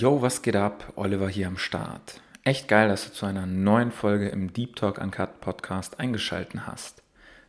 Yo, 0.00 0.22
was 0.22 0.42
geht 0.42 0.54
ab? 0.54 0.92
Oliver 0.94 1.28
hier 1.28 1.48
am 1.48 1.58
Start. 1.58 2.20
Echt 2.44 2.68
geil, 2.68 2.86
dass 2.86 3.04
du 3.04 3.12
zu 3.12 3.26
einer 3.26 3.46
neuen 3.46 3.90
Folge 3.90 4.28
im 4.28 4.52
Deep 4.52 4.76
Talk 4.76 4.98
Uncut 4.98 5.40
Podcast 5.40 5.98
eingeschalten 5.98 6.68
hast. 6.68 7.02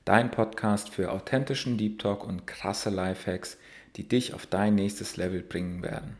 Dein 0.04 0.32
Podcast 0.32 0.90
für 0.90 1.12
authentischen 1.12 1.77
Deep 1.77 2.00
Talk 2.00 2.26
und 2.26 2.48
krasse 2.48 2.90
Lifehacks, 2.90 3.59
die 3.98 4.09
dich 4.09 4.34
auf 4.34 4.48
dein 4.48 4.73
nächstes 4.73 5.16
Level 5.16 5.44
bringen 5.44 5.84
werden. 5.84 6.18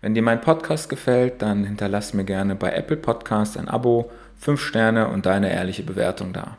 Wenn 0.00 0.16
dir 0.16 0.22
mein 0.22 0.40
Podcast 0.40 0.88
gefällt, 0.88 1.40
dann 1.40 1.62
hinterlass 1.62 2.14
mir 2.14 2.24
gerne 2.24 2.56
bei 2.56 2.72
Apple 2.72 2.96
Podcast 2.96 3.56
ein 3.56 3.68
Abo, 3.68 4.10
5 4.40 4.60
Sterne 4.60 5.06
und 5.06 5.24
deine 5.24 5.52
ehrliche 5.52 5.84
Bewertung 5.84 6.32
da. 6.32 6.56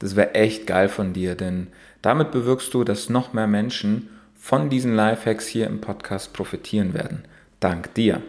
Das 0.00 0.16
wäre 0.16 0.34
echt 0.34 0.66
geil 0.66 0.88
von 0.88 1.12
dir, 1.12 1.36
denn 1.36 1.68
damit 2.02 2.32
bewirkst 2.32 2.74
du, 2.74 2.82
dass 2.82 3.08
noch 3.08 3.32
mehr 3.32 3.46
Menschen 3.46 4.08
von 4.34 4.68
diesen 4.68 4.96
Lifehacks 4.96 5.46
hier 5.46 5.68
im 5.68 5.80
Podcast 5.80 6.32
profitieren 6.32 6.92
werden. 6.92 7.22
Dank 7.60 7.94
dir. 7.94 8.20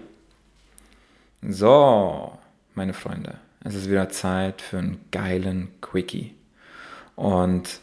So, 1.41 2.37
meine 2.75 2.93
Freunde, 2.93 3.35
es 3.63 3.73
ist 3.73 3.89
wieder 3.89 4.09
Zeit 4.09 4.61
für 4.61 4.77
einen 4.77 4.99
geilen 5.11 5.69
Quickie. 5.79 6.35
Und 7.15 7.79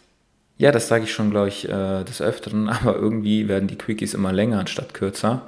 ja, 0.59 0.73
das 0.73 0.89
sage 0.89 1.05
ich 1.05 1.13
schon, 1.13 1.31
glaube 1.31 1.49
ich, 1.49 1.67
äh, 1.67 2.05
des 2.05 2.21
Öfteren, 2.21 2.69
aber 2.69 2.97
irgendwie 2.97 3.49
werden 3.49 3.67
die 3.67 3.79
Quickies 3.79 4.13
immer 4.13 4.33
länger 4.33 4.61
anstatt 4.61 4.93
kürzer. 4.93 5.47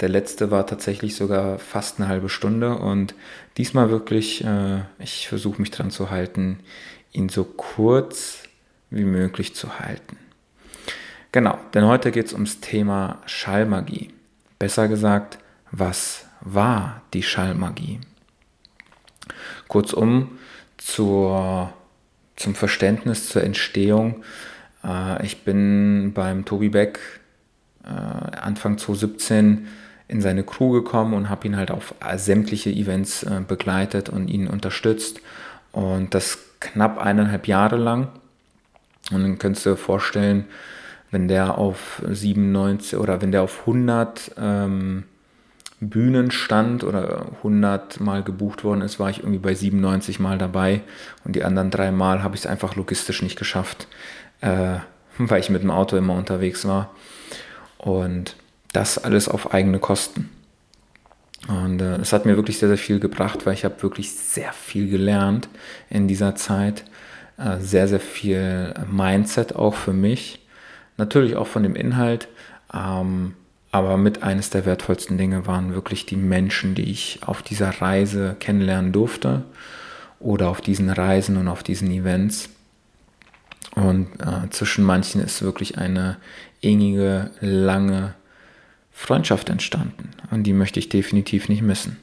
Der 0.00 0.10
letzte 0.10 0.50
war 0.50 0.66
tatsächlich 0.66 1.16
sogar 1.16 1.58
fast 1.58 1.98
eine 1.98 2.08
halbe 2.08 2.28
Stunde 2.28 2.76
und 2.76 3.14
diesmal 3.56 3.90
wirklich, 3.90 4.44
äh, 4.44 4.82
ich 4.98 5.26
versuche 5.26 5.60
mich 5.60 5.70
dran 5.70 5.90
zu 5.90 6.10
halten, 6.10 6.60
ihn 7.12 7.30
so 7.30 7.44
kurz 7.44 8.42
wie 8.90 9.04
möglich 9.04 9.54
zu 9.54 9.78
halten. 9.80 10.18
Genau, 11.32 11.58
denn 11.72 11.86
heute 11.86 12.12
geht 12.12 12.26
es 12.26 12.32
ums 12.34 12.60
Thema 12.60 13.22
Schallmagie. 13.26 14.10
Besser 14.58 14.86
gesagt, 14.86 15.38
was 15.72 16.27
war 16.40 17.02
die 17.12 17.22
Schallmagie? 17.22 18.00
Kurzum, 19.68 20.38
zur, 20.76 21.72
zum 22.36 22.54
Verständnis, 22.54 23.28
zur 23.28 23.42
Entstehung. 23.44 24.22
Äh, 24.84 25.24
ich 25.24 25.44
bin 25.44 26.12
beim 26.14 26.44
Tobi 26.44 26.68
Beck 26.68 27.00
äh, 27.84 27.88
Anfang 27.88 28.78
2017 28.78 29.68
in 30.08 30.22
seine 30.22 30.42
Crew 30.42 30.70
gekommen 30.70 31.12
und 31.14 31.28
habe 31.28 31.46
ihn 31.46 31.56
halt 31.56 31.70
auf 31.70 31.94
sämtliche 32.16 32.70
Events 32.70 33.22
äh, 33.24 33.42
begleitet 33.46 34.08
und 34.08 34.28
ihn 34.28 34.48
unterstützt. 34.48 35.20
Und 35.72 36.14
das 36.14 36.38
knapp 36.60 36.98
eineinhalb 36.98 37.46
Jahre 37.46 37.76
lang. 37.76 38.08
Und 39.10 39.22
dann 39.22 39.38
könntest 39.38 39.66
du 39.66 39.70
dir 39.70 39.76
vorstellen, 39.76 40.46
wenn 41.10 41.28
der 41.28 41.58
auf 41.58 42.02
97 42.06 42.98
oder 42.98 43.20
wenn 43.22 43.32
der 43.32 43.42
auf 43.42 43.60
100 43.60 44.32
ähm, 44.38 45.04
Bühnen 45.80 46.30
stand 46.30 46.82
oder 46.82 47.26
100 47.38 48.00
Mal 48.00 48.22
gebucht 48.22 48.64
worden 48.64 48.82
ist, 48.82 48.98
war 48.98 49.10
ich 49.10 49.18
irgendwie 49.18 49.38
bei 49.38 49.54
97 49.54 50.18
Mal 50.18 50.38
dabei 50.38 50.82
und 51.24 51.36
die 51.36 51.44
anderen 51.44 51.70
drei 51.70 51.92
Mal 51.92 52.22
habe 52.22 52.34
ich 52.34 52.42
es 52.42 52.46
einfach 52.46 52.74
logistisch 52.74 53.22
nicht 53.22 53.38
geschafft, 53.38 53.86
äh, 54.40 54.78
weil 55.18 55.40
ich 55.40 55.50
mit 55.50 55.62
dem 55.62 55.70
Auto 55.70 55.96
immer 55.96 56.14
unterwegs 56.14 56.66
war 56.66 56.90
und 57.78 58.36
das 58.72 58.98
alles 58.98 59.28
auf 59.28 59.54
eigene 59.54 59.78
Kosten. 59.78 60.30
Und 61.46 61.80
äh, 61.80 61.96
es 61.96 62.12
hat 62.12 62.26
mir 62.26 62.36
wirklich 62.36 62.58
sehr, 62.58 62.68
sehr 62.68 62.78
viel 62.78 62.98
gebracht, 62.98 63.46
weil 63.46 63.54
ich 63.54 63.64
habe 63.64 63.82
wirklich 63.82 64.12
sehr 64.12 64.52
viel 64.52 64.90
gelernt 64.90 65.48
in 65.88 66.08
dieser 66.08 66.34
Zeit. 66.34 66.84
Äh, 67.38 67.58
sehr, 67.60 67.86
sehr 67.88 68.00
viel 68.00 68.74
Mindset 68.90 69.54
auch 69.54 69.74
für 69.74 69.92
mich. 69.92 70.44
Natürlich 70.96 71.36
auch 71.36 71.46
von 71.46 71.62
dem 71.62 71.76
Inhalt. 71.76 72.28
Ähm, 72.74 73.34
aber 73.70 73.96
mit 73.96 74.22
eines 74.22 74.50
der 74.50 74.64
wertvollsten 74.64 75.18
Dinge 75.18 75.46
waren 75.46 75.74
wirklich 75.74 76.06
die 76.06 76.16
Menschen, 76.16 76.74
die 76.74 76.90
ich 76.90 77.20
auf 77.26 77.42
dieser 77.42 77.80
Reise 77.80 78.36
kennenlernen 78.40 78.92
durfte 78.92 79.44
oder 80.20 80.48
auf 80.48 80.60
diesen 80.60 80.90
Reisen 80.90 81.36
und 81.36 81.48
auf 81.48 81.62
diesen 81.62 81.90
Events. 81.90 82.48
Und 83.74 84.08
äh, 84.20 84.48
zwischen 84.50 84.84
manchen 84.84 85.20
ist 85.20 85.42
wirklich 85.42 85.78
eine 85.78 86.16
innige, 86.60 87.30
lange 87.40 88.14
Freundschaft 88.90 89.50
entstanden. 89.50 90.10
Und 90.30 90.44
die 90.44 90.54
möchte 90.54 90.80
ich 90.80 90.88
definitiv 90.88 91.48
nicht 91.48 91.62
missen. 91.62 91.98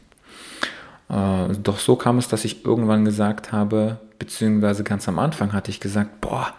Äh, 1.09 1.47
doch 1.62 1.79
so 1.79 1.95
kam 1.95 2.19
es, 2.19 2.28
dass 2.28 2.45
ich 2.45 2.63
irgendwann 2.63 3.06
gesagt 3.06 3.51
habe, 3.51 4.00
beziehungsweise 4.19 4.84
ganz 4.84 5.07
am 5.09 5.19
Anfang 5.19 5.51
hatte 5.51 5.72
ich 5.72 5.79
gesagt, 5.79 6.22
boah, 6.22 6.53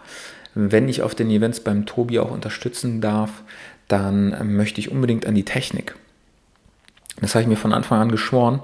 wenn 0.53 0.89
ich 0.89 1.01
auf 1.01 1.15
den 1.15 1.29
Events 1.29 1.59
beim 1.59 1.85
Tobi 1.85 2.19
auch 2.19 2.31
unterstützen 2.31 3.01
darf, 3.01 3.43
dann 3.87 4.55
möchte 4.55 4.79
ich 4.79 4.91
unbedingt 4.91 5.25
an 5.25 5.35
die 5.35 5.45
Technik. 5.45 5.95
Das 7.21 7.33
habe 7.33 7.43
ich 7.43 7.47
mir 7.47 7.57
von 7.57 7.73
Anfang 7.73 7.99
an 7.99 8.11
geschworen, 8.11 8.61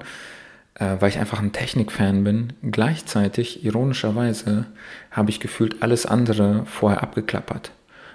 äh, 0.76 0.98
weil 1.00 1.10
ich 1.10 1.20
einfach 1.20 1.40
ein 1.40 1.54
Technikfan 1.54 2.24
bin. 2.24 2.54
Gleichzeitig, 2.64 3.64
ironischerweise, 3.66 4.66
habe 5.12 5.30
ich 5.30 5.40
gefühlt 5.40 5.82
alles 5.82 6.06
andere 6.06 6.66
vorher 6.66 7.02
abgeklappert. 7.02 7.72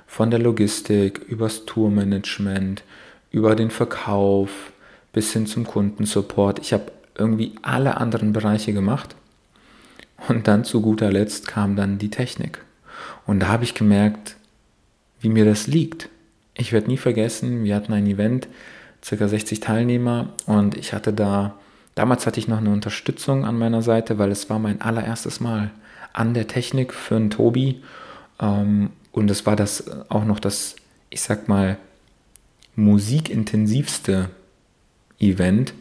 Von 0.06 0.30
der 0.30 0.40
Logistik, 0.40 1.18
übers 1.28 1.66
Tourmanagement, 1.66 2.82
über 3.30 3.56
den 3.56 3.70
Verkauf 3.70 4.72
bis 5.12 5.32
hin 5.32 5.46
zum 5.46 5.66
Kundensupport. 5.66 6.60
Ich 6.60 6.72
habe 6.72 6.92
irgendwie 7.16 7.54
alle 7.62 7.96
anderen 7.96 8.32
Bereiche 8.32 8.72
gemacht. 8.72 9.16
Und 10.28 10.48
dann 10.48 10.64
zu 10.64 10.80
guter 10.80 11.12
Letzt 11.12 11.46
kam 11.46 11.76
dann 11.76 11.98
die 11.98 12.10
Technik. 12.10 12.64
Und 13.26 13.40
da 13.40 13.48
habe 13.48 13.64
ich 13.64 13.74
gemerkt, 13.74 14.36
wie 15.20 15.28
mir 15.28 15.44
das 15.44 15.66
liegt. 15.66 16.08
Ich 16.58 16.72
werde 16.72 16.88
nie 16.88 16.96
vergessen, 16.96 17.62
wir 17.62 17.76
hatten 17.76 17.92
ein 17.92 18.06
Event, 18.06 18.48
ca. 19.08 19.28
60 19.28 19.60
Teilnehmer 19.60 20.30
und 20.44 20.76
ich 20.76 20.92
hatte 20.92 21.12
da, 21.12 21.54
damals 21.94 22.26
hatte 22.26 22.40
ich 22.40 22.48
noch 22.48 22.58
eine 22.58 22.72
Unterstützung 22.72 23.44
an 23.44 23.56
meiner 23.56 23.80
Seite, 23.80 24.18
weil 24.18 24.32
es 24.32 24.50
war 24.50 24.58
mein 24.58 24.80
allererstes 24.80 25.38
Mal 25.38 25.70
an 26.12 26.34
der 26.34 26.48
Technik 26.48 26.92
für 26.92 27.14
einen 27.14 27.30
Tobi 27.30 27.80
ähm, 28.40 28.90
und 29.12 29.30
es 29.30 29.46
war 29.46 29.54
das 29.54 29.84
auch 30.10 30.24
noch 30.24 30.40
das, 30.40 30.74
ich 31.10 31.20
sag 31.20 31.46
mal, 31.46 31.78
musikintensivste 32.74 34.28
Event 35.20 35.74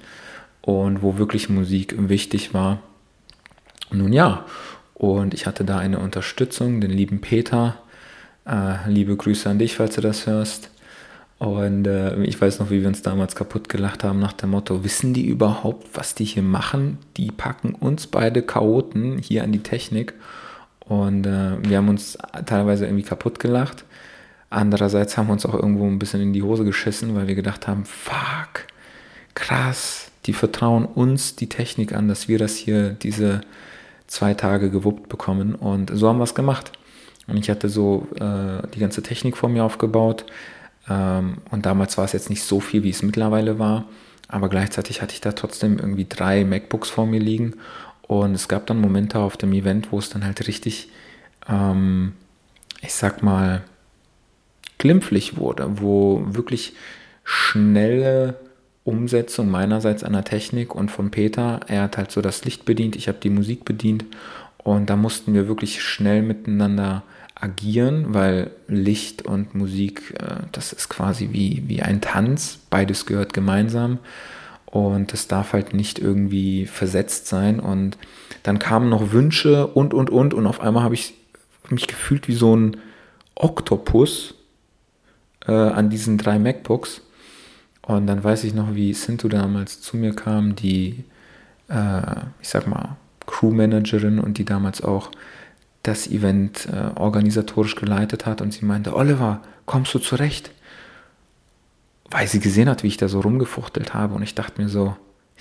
und 0.62 1.02
wo 1.02 1.18
wirklich 1.18 1.50
Musik 1.50 1.96
wichtig 1.98 2.54
war. 2.54 2.82
Nun 3.90 4.14
ja, 4.14 4.46
und 4.94 5.34
ich 5.34 5.48
hatte 5.48 5.66
da 5.66 5.80
eine 5.80 5.98
Unterstützung, 5.98 6.82
den 6.82 6.92
lieben 6.92 7.20
Peter, 7.20 7.82
äh, 8.48 8.90
liebe 8.90 9.16
Grüße 9.16 9.50
an 9.50 9.60
dich, 9.60 9.76
falls 9.76 9.96
du 9.96 10.02
das 10.02 10.26
hörst. 10.26 10.70
Und 11.40 11.86
äh, 11.86 12.24
ich 12.24 12.42
weiß 12.42 12.60
noch, 12.60 12.72
wie 12.72 12.82
wir 12.82 12.88
uns 12.88 13.04
damals 13.04 13.36
kaputt 13.36 13.70
gelacht 13.70 14.04
haben 14.04 14.20
nach 14.20 14.34
dem 14.34 14.52
Motto, 14.52 14.84
wissen 14.84 15.14
die 15.14 15.28
überhaupt, 15.28 15.88
was 15.94 16.16
die 16.16 16.26
hier 16.26 16.42
machen? 16.42 16.98
Die 17.16 17.30
packen 17.30 17.76
uns 17.76 18.08
beide 18.08 18.42
Chaoten 18.42 19.20
hier 19.20 19.44
an 19.44 19.52
die 19.52 19.62
Technik. 19.62 20.14
Und 20.80 21.28
äh, 21.28 21.58
wir 21.62 21.78
haben 21.78 21.90
uns 21.90 22.18
teilweise 22.46 22.86
irgendwie 22.86 23.04
kaputt 23.04 23.40
gelacht. 23.40 23.84
Andererseits 24.50 25.18
haben 25.18 25.28
wir 25.28 25.34
uns 25.34 25.46
auch 25.46 25.54
irgendwo 25.54 25.86
ein 25.86 26.00
bisschen 26.00 26.22
in 26.22 26.34
die 26.34 26.42
Hose 26.42 26.64
geschissen, 26.64 27.14
weil 27.16 27.28
wir 27.28 27.36
gedacht 27.36 27.68
haben, 27.68 27.86
fuck, 27.86 28.66
krass, 29.36 30.10
die 30.26 30.34
vertrauen 30.34 30.86
uns 30.86 31.36
die 31.36 31.50
Technik 31.50 31.94
an, 31.94 32.08
dass 32.08 32.28
wir 32.28 32.40
das 32.40 32.56
hier 32.56 32.92
diese 32.92 33.42
zwei 34.08 34.34
Tage 34.34 34.72
gewuppt 34.72 35.10
bekommen. 35.10 35.54
Und 35.54 35.92
so 35.94 36.08
haben 36.08 36.18
wir 36.18 36.24
es 36.24 36.34
gemacht. 36.34 36.72
Und 37.28 37.38
ich 37.38 37.50
hatte 37.50 37.70
so 37.70 38.08
äh, 38.16 38.68
die 38.74 38.80
ganze 38.80 39.04
Technik 39.04 39.38
vor 39.38 39.50
mir 39.50 39.64
aufgebaut. 39.64 40.26
Ähm, 40.90 41.38
und 41.52 41.66
damals 41.66 41.98
war 41.98 42.06
es 42.06 42.14
jetzt 42.14 42.30
nicht 42.30 42.44
so 42.44 42.60
viel, 42.60 42.84
wie 42.84 42.90
es 42.90 43.04
mittlerweile 43.04 43.60
war. 43.60 43.86
Aber 44.28 44.50
gleichzeitig 44.50 45.02
hatte 45.02 45.14
ich 45.14 45.22
da 45.22 45.34
trotzdem 45.34 45.78
irgendwie 45.78 46.06
drei 46.08 46.46
MacBooks 46.46 46.90
vor 46.90 47.06
mir 47.06 47.20
liegen. 47.20 47.56
Und 48.04 48.34
es 48.34 48.48
gab 48.48 48.66
dann 48.68 48.80
Momente 48.80 49.20
auf 49.20 49.38
dem 49.38 49.54
Event, 49.54 49.92
wo 49.92 50.00
es 50.00 50.10
dann 50.10 50.24
halt 50.24 50.48
richtig, 50.48 50.90
ähm, 51.50 52.14
ich 52.82 52.94
sag 52.94 53.24
mal, 53.24 53.64
glimpflich 54.78 55.38
wurde, 55.38 55.82
wo 55.82 56.24
wirklich 56.26 56.74
schnelle 57.24 58.36
Umsetzung 58.84 59.52
meinerseits 59.52 60.04
einer 60.04 60.24
Technik 60.24 60.74
und 60.74 60.90
von 60.90 61.12
Peter, 61.12 61.60
er 61.68 61.84
hat 61.84 61.98
halt 61.98 62.12
so 62.12 62.22
das 62.22 62.46
Licht 62.46 62.64
bedient, 62.64 62.96
ich 62.96 63.10
habe 63.10 63.18
die 63.22 63.30
Musik 63.30 63.66
bedient 63.66 64.06
und 64.60 64.90
da 64.90 64.96
mussten 64.96 65.34
wir 65.34 65.50
wirklich 65.50 65.84
schnell 65.84 66.22
miteinander 66.22 67.04
agieren, 67.40 68.14
weil 68.14 68.52
Licht 68.68 69.24
und 69.24 69.56
Musik, 69.56 70.16
äh, 70.20 70.46
das 70.52 70.74
ist 70.74 70.90
quasi 70.90 71.30
wie, 71.32 71.64
wie 71.68 71.82
ein 71.82 72.02
Tanz, 72.02 72.60
beides 72.70 73.06
gehört 73.06 73.34
gemeinsam. 73.34 74.00
Und 74.66 75.14
das 75.14 75.28
darf 75.28 75.54
halt 75.54 75.74
nicht 75.74 75.98
irgendwie 75.98 76.66
versetzt 76.66 77.28
sein. 77.28 77.60
Und 77.60 77.98
dann 78.44 78.60
kamen 78.60 78.90
noch 78.90 79.12
Wünsche 79.12 79.68
und 79.68 79.94
und 79.94 80.10
und. 80.10 80.34
Und 80.34 80.46
auf 80.46 80.60
einmal 80.60 80.84
habe 80.84 80.96
ich 80.96 81.14
mich 81.70 81.88
gefühlt 81.88 82.28
wie 82.28 82.34
so 82.34 82.56
ein 82.56 82.78
Oktopus 83.36 84.36
äh, 85.48 85.54
an 85.54 85.90
diesen 85.90 86.18
drei 86.18 86.38
MacBooks. 86.38 87.02
Und 87.82 88.08
dann 88.08 88.24
weiß 88.24 88.44
ich 88.44 88.54
noch, 88.54 88.76
wie 88.76 88.94
Sintu 88.94 89.30
damals 89.30 89.80
zu 89.80 89.96
mir 89.96 90.14
kam, 90.14 90.56
die, 90.56 91.06
äh, 91.70 92.02
ich 92.42 92.50
sag 92.50 92.68
mal, 92.68 92.98
Crewmanagerin 93.26 94.20
und 94.20 94.38
die 94.38 94.46
damals 94.46 94.82
auch 94.82 95.12
das 95.84 96.08
Event 96.08 96.68
äh, 96.72 97.00
organisatorisch 97.00 97.76
geleitet 97.76 98.26
hat 98.26 98.42
und 98.42 98.54
sie 98.54 98.66
meinte, 98.66 98.96
Oliver, 98.96 99.42
kommst 99.66 99.94
du 99.94 100.00
zurecht? 100.00 100.52
Weil 102.10 102.28
sie 102.28 102.40
gesehen 102.40 102.70
hat, 102.70 102.84
wie 102.84 102.88
ich 102.88 102.98
da 102.98 103.08
so 103.08 103.20
rumgefuchtelt 103.20 103.94
habe 103.94 104.16
und 104.16 104.24
ich 104.24 104.36
dachte 104.36 104.62
mir 104.62 104.70
so, 104.70 104.96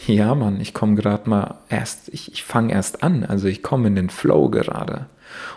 ja 0.06 0.34
Mann, 0.34 0.60
ich 0.60 0.74
komme 0.74 0.94
gerade 0.94 1.28
mal 1.28 1.58
erst, 1.68 2.08
ich, 2.10 2.32
ich 2.32 2.44
fange 2.44 2.72
erst 2.72 3.02
an, 3.02 3.24
also 3.24 3.48
ich 3.48 3.62
komme 3.62 3.88
in 3.88 3.96
den 3.96 4.10
Flow 4.10 4.48
gerade. 4.48 5.06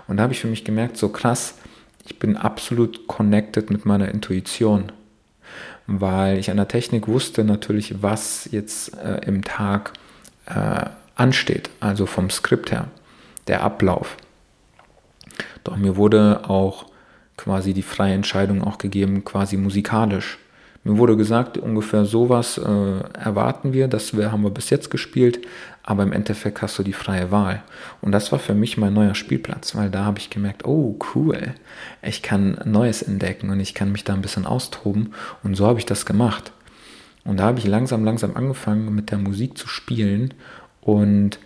Und 0.08 0.18
da 0.18 0.24
habe 0.24 0.34
ich 0.34 0.40
für 0.40 0.48
mich 0.48 0.66
gemerkt, 0.66 0.98
so 0.98 1.10
krass, 1.10 1.56
ich 2.06 2.18
bin 2.18 2.38
absolut 2.38 3.08
connected 3.08 3.70
mit 3.70 3.86
meiner 3.86 4.10
Intuition, 4.10 4.92
weil 5.88 6.38
ich 6.38 6.50
an 6.50 6.58
der 6.58 6.68
Technik 6.68 7.08
wusste 7.08 7.44
natürlich, 7.44 8.02
was 8.02 8.50
jetzt 8.52 8.98
äh, 8.98 9.22
im 9.26 9.44
Tag 9.44 9.94
äh, 10.46 10.86
ansteht, 11.16 11.70
also 11.80 12.06
vom 12.06 12.30
Skript 12.30 12.72
her, 12.72 12.88
der 13.48 13.62
Ablauf. 13.62 14.18
Doch 15.64 15.78
mir 15.78 15.96
wurde 15.96 16.42
auch 16.50 16.86
quasi 17.38 17.74
die 17.74 17.84
freie 17.84 18.14
Entscheidung 18.14 18.64
auch 18.64 18.78
gegeben, 18.78 19.24
quasi 19.24 19.58
musikalisch. 19.58 20.38
Mir 20.84 20.98
wurde 20.98 21.18
gesagt, 21.18 21.58
ungefähr 21.58 22.06
sowas 22.06 22.58
äh, 22.58 22.62
erwarten 22.62 23.74
wir, 23.74 23.88
das 23.88 24.14
haben 24.14 24.44
wir 24.44 24.50
bis 24.50 24.70
jetzt 24.70 24.90
gespielt, 24.90 25.46
aber 25.84 26.04
im 26.04 26.14
Endeffekt 26.14 26.62
hast 26.62 26.80
du 26.80 26.84
die 26.84 26.94
freie 26.94 27.32
Wahl. 27.32 27.64
Und 28.02 28.14
das 28.14 28.32
war 28.32 28.40
für 28.40 28.54
mich 28.54 28.78
mein 28.78 28.94
neuer 28.94 29.16
Spielplatz, 29.16 29.76
weil 29.76 29.90
da 29.90 30.06
habe 30.06 30.20
ich 30.20 30.30
gemerkt, 30.30 30.66
oh 30.66 30.98
cool, 31.14 31.54
ich 32.02 32.22
kann 32.22 32.60
Neues 32.64 33.02
entdecken 33.02 33.50
und 33.50 33.60
ich 33.60 33.74
kann 33.74 33.92
mich 33.92 34.06
da 34.06 34.14
ein 34.14 34.22
bisschen 34.22 34.46
austoben 34.46 35.14
und 35.44 35.56
so 35.56 35.68
habe 35.68 35.80
ich 35.80 35.86
das 35.86 36.06
gemacht. 36.06 36.54
Und 37.26 37.38
da 37.38 37.44
habe 37.44 37.60
ich 37.60 37.68
langsam, 37.68 38.06
langsam 38.06 38.36
angefangen 38.38 38.96
mit 38.96 39.12
der 39.12 39.18
Musik 39.18 39.58
zu 39.58 39.68
spielen 39.68 40.34
und 40.82 41.40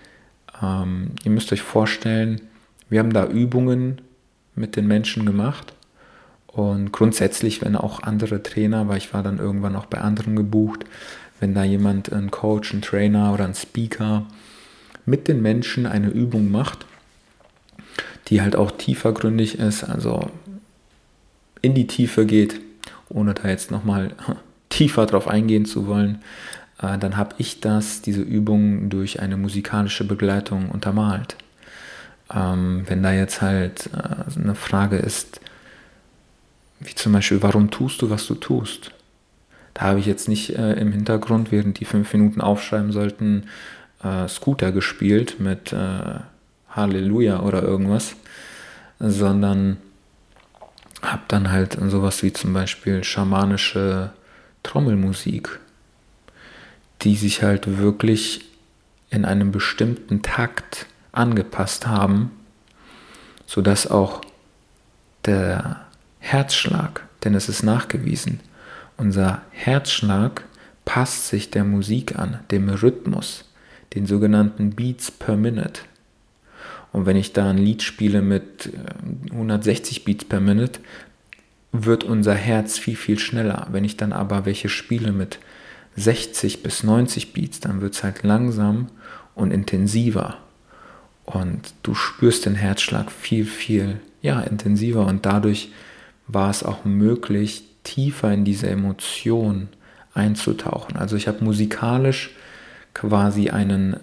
ähm, 0.61 1.11
ihr 1.23 1.31
müsst 1.31 1.51
euch 1.51 1.63
vorstellen, 1.63 2.41
wir 2.93 2.99
haben 2.99 3.11
da 3.11 3.25
Übungen 3.25 4.01
mit 4.53 4.75
den 4.75 4.85
Menschen 4.85 5.25
gemacht 5.25 5.73
und 6.45 6.91
grundsätzlich, 6.91 7.63
wenn 7.63 7.75
auch 7.75 8.03
andere 8.03 8.43
Trainer, 8.43 8.87
weil 8.87 8.99
ich 8.99 9.15
war 9.15 9.23
dann 9.23 9.39
irgendwann 9.39 9.75
auch 9.75 9.87
bei 9.87 9.97
anderen 9.97 10.35
gebucht, 10.35 10.85
wenn 11.39 11.55
da 11.55 11.63
jemand, 11.63 12.13
ein 12.13 12.29
Coach, 12.29 12.71
ein 12.71 12.83
Trainer 12.83 13.33
oder 13.33 13.45
ein 13.45 13.55
Speaker 13.55 14.27
mit 15.07 15.27
den 15.27 15.41
Menschen 15.41 15.87
eine 15.87 16.09
Übung 16.09 16.51
macht, 16.51 16.85
die 18.27 18.43
halt 18.43 18.55
auch 18.55 18.69
tiefergründig 18.69 19.57
ist, 19.57 19.83
also 19.83 20.29
in 21.63 21.73
die 21.73 21.87
Tiefe 21.87 22.27
geht, 22.27 22.61
ohne 23.09 23.33
da 23.33 23.49
jetzt 23.49 23.71
nochmal 23.71 24.11
tiefer 24.69 25.07
drauf 25.07 25.27
eingehen 25.27 25.65
zu 25.65 25.87
wollen, 25.87 26.21
äh, 26.79 26.99
dann 26.99 27.17
habe 27.17 27.33
ich 27.39 27.59
das, 27.59 28.03
diese 28.03 28.21
Übung 28.21 28.91
durch 28.91 29.19
eine 29.19 29.35
musikalische 29.35 30.03
Begleitung 30.03 30.69
untermalt. 30.69 31.37
Ähm, 32.33 32.83
wenn 32.87 33.03
da 33.03 33.11
jetzt 33.11 33.41
halt 33.41 33.89
äh, 33.93 34.39
eine 34.39 34.55
Frage 34.55 34.97
ist, 34.97 35.39
wie 36.79 36.95
zum 36.95 37.13
Beispiel, 37.13 37.41
warum 37.41 37.71
tust 37.71 38.01
du, 38.01 38.09
was 38.09 38.27
du 38.27 38.35
tust? 38.35 38.91
Da 39.73 39.81
habe 39.81 39.99
ich 39.99 40.05
jetzt 40.05 40.27
nicht 40.27 40.57
äh, 40.57 40.73
im 40.73 40.91
Hintergrund, 40.91 41.51
während 41.51 41.79
die 41.79 41.85
fünf 41.85 42.13
Minuten 42.13 42.41
aufschreiben 42.41 42.91
sollten, 42.91 43.47
äh, 44.03 44.27
Scooter 44.27 44.71
gespielt 44.71 45.39
mit 45.39 45.73
äh, 45.73 46.19
Halleluja 46.69 47.41
oder 47.41 47.63
irgendwas, 47.63 48.15
sondern 48.99 49.77
habe 51.01 51.23
dann 51.27 51.51
halt 51.51 51.77
sowas 51.87 52.23
wie 52.23 52.33
zum 52.33 52.53
Beispiel 52.53 53.03
schamanische 53.03 54.11
Trommelmusik, 54.63 55.59
die 57.01 57.15
sich 57.15 57.43
halt 57.43 57.77
wirklich 57.77 58.45
in 59.09 59.25
einem 59.25 59.51
bestimmten 59.51 60.21
Takt 60.21 60.87
angepasst 61.13 61.87
haben, 61.87 62.31
sodass 63.45 63.87
auch 63.87 64.21
der 65.25 65.85
Herzschlag, 66.19 67.07
denn 67.23 67.33
es 67.35 67.47
ist 67.47 67.63
nachgewiesen, 67.63 68.41
unser 68.97 69.41
Herzschlag 69.51 70.43
passt 70.85 71.29
sich 71.29 71.49
der 71.49 71.63
Musik 71.63 72.19
an, 72.19 72.39
dem 72.51 72.69
Rhythmus, 72.69 73.49
den 73.93 74.05
sogenannten 74.05 74.71
Beats 74.71 75.11
per 75.11 75.37
Minute. 75.37 75.81
Und 76.91 77.05
wenn 77.05 77.17
ich 77.17 77.33
da 77.33 77.49
ein 77.49 77.57
Lied 77.57 77.81
spiele 77.81 78.21
mit 78.21 78.71
160 79.31 79.97
äh, 79.97 80.03
Beats 80.03 80.25
per 80.25 80.39
Minute, 80.39 80.79
wird 81.71 82.03
unser 82.03 82.35
Herz 82.35 82.77
viel, 82.77 82.95
viel 82.95 83.17
schneller. 83.17 83.67
Wenn 83.71 83.83
ich 83.83 83.97
dann 83.97 84.13
aber 84.13 84.45
welche 84.45 84.69
spiele 84.69 85.11
mit 85.11 85.39
60 85.95 86.61
bis 86.61 86.83
90 86.83 87.33
Beats, 87.33 87.59
dann 87.59 87.81
wird 87.81 87.95
es 87.95 88.03
halt 88.03 88.23
langsam 88.23 88.89
und 89.33 89.51
intensiver. 89.51 90.37
Und 91.25 91.73
du 91.83 91.95
spürst 91.95 92.45
den 92.45 92.55
Herzschlag 92.55 93.11
viel, 93.11 93.45
viel 93.45 93.99
ja, 94.21 94.41
intensiver 94.41 95.05
und 95.05 95.25
dadurch 95.25 95.71
war 96.27 96.49
es 96.49 96.63
auch 96.63 96.85
möglich, 96.85 97.63
tiefer 97.83 98.33
in 98.33 98.45
diese 98.45 98.69
Emotion 98.69 99.67
einzutauchen. 100.13 100.95
Also 100.95 101.15
ich 101.15 101.27
habe 101.27 101.43
musikalisch 101.43 102.31
quasi 102.93 103.49
einen 103.49 103.97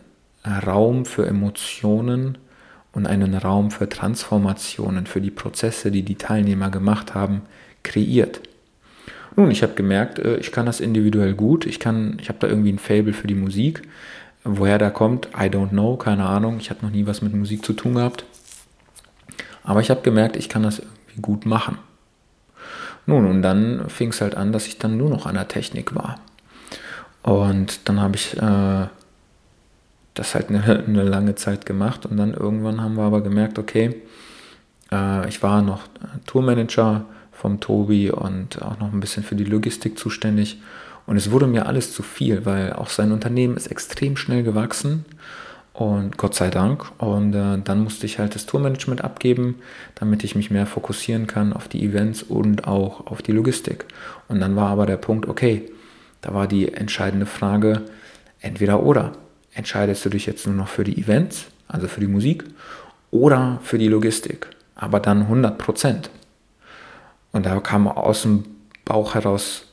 Raum 0.45 1.05
für 1.05 1.27
Emotionen 1.27 2.39
und 2.93 3.07
einen 3.07 3.35
Raum 3.35 3.71
für 3.71 3.89
Transformationen, 3.89 5.07
für 5.07 5.21
die 5.21 5.31
Prozesse, 5.31 5.91
die 5.91 6.03
die 6.03 6.17
Teilnehmer 6.17 6.71
gemacht 6.71 7.15
haben, 7.15 7.43
kreiert. 7.83 8.41
Nun, 9.37 9.51
ich 9.51 9.63
habe 9.63 9.75
gemerkt, 9.75 10.19
äh, 10.19 10.37
ich 10.37 10.53
kann 10.53 10.67
das 10.67 10.81
individuell 10.81 11.35
gut. 11.35 11.67
Ich 11.67 11.79
kann, 11.79 12.19
ich 12.21 12.29
habe 12.29 12.39
da 12.41 12.49
irgendwie 12.49 12.73
ein 12.73 12.79
Fable 12.79 13.13
für 13.13 13.27
die 13.27 13.35
Musik. 13.35 13.83
Woher 14.45 14.79
da 14.79 14.91
kommt, 14.91 15.29
I 15.29 15.49
don't 15.49 15.69
know, 15.69 15.97
keine 15.97 16.27
Ahnung. 16.27 16.59
Ich 16.59 16.71
habe 16.71 16.85
noch 16.85 16.93
nie 16.93 17.07
was 17.07 17.23
mit 17.23 17.35
Musik 17.35 17.65
zu 17.65 17.73
tun 17.73 17.95
gehabt. 17.95 18.25
Aber 19.63 19.81
ich 19.81 19.91
habe 19.91 20.01
gemerkt, 20.01 20.37
ich 20.37 20.49
kann 20.49 20.63
das 20.63 20.79
irgendwie 20.79 21.21
gut 21.21 21.47
machen. 21.47 21.79
Nun, 23.07 23.27
und 23.27 23.43
dann 23.43 23.89
fing 23.89 24.11
es 24.11 24.21
halt 24.21 24.35
an, 24.35 24.53
dass 24.53 24.67
ich 24.67 24.79
dann 24.79 24.97
nur 24.97 25.11
noch 25.11 25.27
an 25.27 25.35
der 25.35 25.49
Technik 25.49 25.95
war. 25.95 26.17
Und 27.23 27.89
dann 27.89 28.01
habe 28.01 28.17
ich 28.17 28.37
äh, 28.37 28.87
das 30.15 30.35
halt 30.35 30.49
eine, 30.49 30.85
eine, 30.87 31.03
lange 31.03 31.35
Zeit 31.35 31.67
gemacht 31.67 32.07
und 32.07 32.17
dann 32.17 32.35
irgendwann 32.35 32.81
haben 32.81 32.95
wir 32.95 33.05
aber 33.05 33.23
gemerkt, 33.23 33.59
okay, 33.59 34.03
äh, 34.91 35.29
ich 35.29 35.43
war 35.43 35.63
noch 35.63 35.83
Tourmanager 36.27 37.05
vom 37.33 37.61
Tobi 37.61 38.11
und 38.11 38.63
auch 38.63 38.79
noch 38.79 38.93
ein 38.93 39.01
bisschen 39.01 39.23
für 39.23 39.35
die 39.35 39.45
Logistik 39.45 39.99
zuständig. 39.99 40.61
Und 41.11 41.17
es 41.17 41.33
wurde 41.33 41.49
mir 41.49 41.67
alles 41.67 41.93
zu 41.93 42.05
viel, 42.05 42.47
weil 42.47 42.73
auch 42.73 42.89
sein 42.89 43.11
Unternehmen 43.11 43.57
ist 43.57 43.67
extrem 43.67 44.17
schnell 44.17 44.45
gewachsen 44.45 45.05
und 45.73 46.17
Gott 46.17 46.37
sei 46.37 46.51
Dank. 46.51 46.85
Und 46.99 47.35
äh, 47.35 47.59
dann 47.65 47.83
musste 47.83 48.07
ich 48.07 48.21
halt 48.21 48.37
das 48.37 48.47
Tourmanagement 48.47 49.03
abgeben, 49.03 49.57
damit 49.97 50.23
ich 50.23 50.37
mich 50.37 50.53
mehr 50.53 50.67
fokussieren 50.67 51.27
kann 51.27 51.53
auf 51.53 51.67
die 51.67 51.85
Events 51.85 52.23
und 52.23 52.69
auch 52.69 53.09
auf 53.09 53.23
die 53.23 53.33
Logistik. 53.33 53.87
Und 54.29 54.39
dann 54.39 54.55
war 54.55 54.69
aber 54.69 54.87
der 54.87 54.99
Punkt, 54.99 55.29
okay, 55.29 55.69
da 56.21 56.33
war 56.33 56.47
die 56.47 56.73
entscheidende 56.73 57.27
Frage, 57.27 57.83
entweder 58.39 58.81
oder. 58.81 59.11
Entscheidest 59.53 60.05
du 60.05 60.11
dich 60.11 60.27
jetzt 60.27 60.47
nur 60.47 60.55
noch 60.55 60.69
für 60.69 60.85
die 60.85 60.97
Events, 60.97 61.47
also 61.67 61.89
für 61.89 61.99
die 61.99 62.07
Musik, 62.07 62.45
oder 63.11 63.59
für 63.65 63.79
die 63.79 63.89
Logistik? 63.89 64.47
Aber 64.77 65.01
dann 65.01 65.23
100 65.23 65.59
Prozent. 65.59 66.09
Und 67.33 67.47
da 67.47 67.59
kam 67.59 67.89
aus 67.89 68.23
dem 68.23 68.45
Bauch 68.85 69.17
heraus 69.17 69.67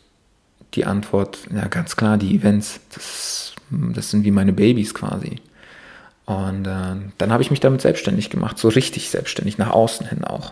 die 0.74 0.86
Antwort, 0.86 1.40
ja 1.54 1.68
ganz 1.68 1.96
klar, 1.96 2.18
die 2.18 2.36
Events, 2.36 2.80
das, 2.94 3.54
das 3.70 4.12
sind 4.12 4.24
wie 4.24 4.32
meine 4.32 4.54
Babys 4.54 4.94
quasi. 4.94 5.42
Und 6.26 6.68
äh, 6.68 6.96
dann 7.18 7.32
habe 7.32 7.42
ich 7.42 7.52
mich 7.52 7.62
damit 7.62 7.82
selbstständig 7.82 8.30
gemacht, 8.30 8.58
so 8.58 8.68
richtig 8.68 9.10
selbstständig, 9.10 9.58
nach 9.58 9.72
außen 9.72 10.08
hin 10.08 10.24
auch. 10.26 10.52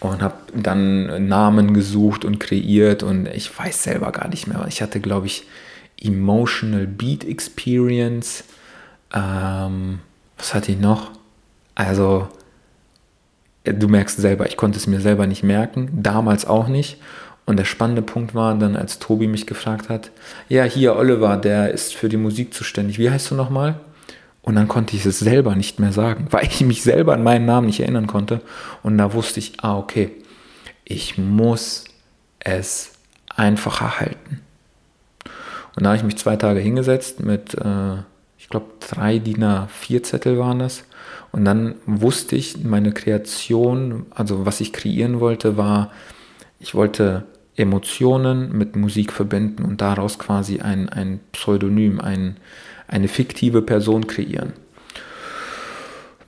Und 0.00 0.20
habe 0.22 0.34
dann 0.54 1.28
Namen 1.28 1.74
gesucht 1.74 2.24
und 2.24 2.40
kreiert 2.40 3.04
und 3.04 3.28
ich 3.28 3.56
weiß 3.56 3.84
selber 3.84 4.10
gar 4.10 4.26
nicht 4.28 4.48
mehr. 4.48 4.64
Ich 4.68 4.82
hatte, 4.82 4.98
glaube 4.98 5.28
ich, 5.28 5.44
Emotional 6.00 6.88
Beat 6.88 7.24
Experience. 7.24 8.42
Ähm, 9.14 10.00
was 10.36 10.54
hatte 10.54 10.72
ich 10.72 10.78
noch? 10.78 11.12
Also, 11.76 12.28
du 13.64 13.86
merkst 13.86 14.18
selber, 14.18 14.46
ich 14.46 14.56
konnte 14.56 14.78
es 14.78 14.88
mir 14.88 15.00
selber 15.00 15.28
nicht 15.28 15.44
merken, 15.44 15.90
damals 16.02 16.44
auch 16.44 16.66
nicht. 16.66 16.98
Und 17.44 17.58
der 17.58 17.64
spannende 17.64 18.02
Punkt 18.02 18.34
war 18.34 18.54
dann, 18.54 18.76
als 18.76 18.98
Tobi 18.98 19.26
mich 19.26 19.46
gefragt 19.46 19.88
hat, 19.88 20.10
ja, 20.48 20.64
hier 20.64 20.96
Oliver, 20.96 21.36
der 21.36 21.70
ist 21.70 21.94
für 21.94 22.08
die 22.08 22.16
Musik 22.16 22.54
zuständig. 22.54 22.98
Wie 22.98 23.10
heißt 23.10 23.30
du 23.30 23.34
nochmal? 23.34 23.80
Und 24.42 24.56
dann 24.56 24.68
konnte 24.68 24.96
ich 24.96 25.06
es 25.06 25.20
selber 25.20 25.54
nicht 25.54 25.78
mehr 25.80 25.92
sagen, 25.92 26.26
weil 26.30 26.46
ich 26.46 26.60
mich 26.62 26.82
selber 26.82 27.14
an 27.14 27.22
meinen 27.22 27.46
Namen 27.46 27.66
nicht 27.66 27.80
erinnern 27.80 28.06
konnte. 28.06 28.40
Und 28.82 28.98
da 28.98 29.12
wusste 29.12 29.40
ich, 29.40 29.54
ah, 29.62 29.76
okay, 29.76 30.10
ich 30.84 31.18
muss 31.18 31.84
es 32.40 32.92
einfacher 33.34 34.00
halten. 34.00 34.40
Und 35.74 35.84
da 35.84 35.90
habe 35.90 35.96
ich 35.96 36.04
mich 36.04 36.18
zwei 36.18 36.36
Tage 36.36 36.60
hingesetzt 36.60 37.20
mit, 37.20 37.54
äh, 37.54 37.96
ich 38.38 38.48
glaube, 38.48 38.66
drei 38.80 39.18
DIN 39.18 39.44
A4 39.44 40.02
Zettel 40.02 40.38
waren 40.38 40.58
das. 40.58 40.84
Und 41.30 41.44
dann 41.44 41.76
wusste 41.86 42.36
ich, 42.36 42.62
meine 42.62 42.92
Kreation, 42.92 44.06
also 44.10 44.44
was 44.44 44.60
ich 44.60 44.72
kreieren 44.72 45.20
wollte, 45.20 45.56
war, 45.56 45.90
ich 46.62 46.74
wollte 46.74 47.24
Emotionen 47.56 48.56
mit 48.56 48.76
Musik 48.76 49.12
verbinden 49.12 49.64
und 49.64 49.80
daraus 49.80 50.18
quasi 50.18 50.60
ein, 50.60 50.88
ein 50.88 51.20
Pseudonym, 51.32 52.00
ein, 52.00 52.36
eine 52.88 53.08
fiktive 53.08 53.62
Person 53.62 54.06
kreieren. 54.06 54.52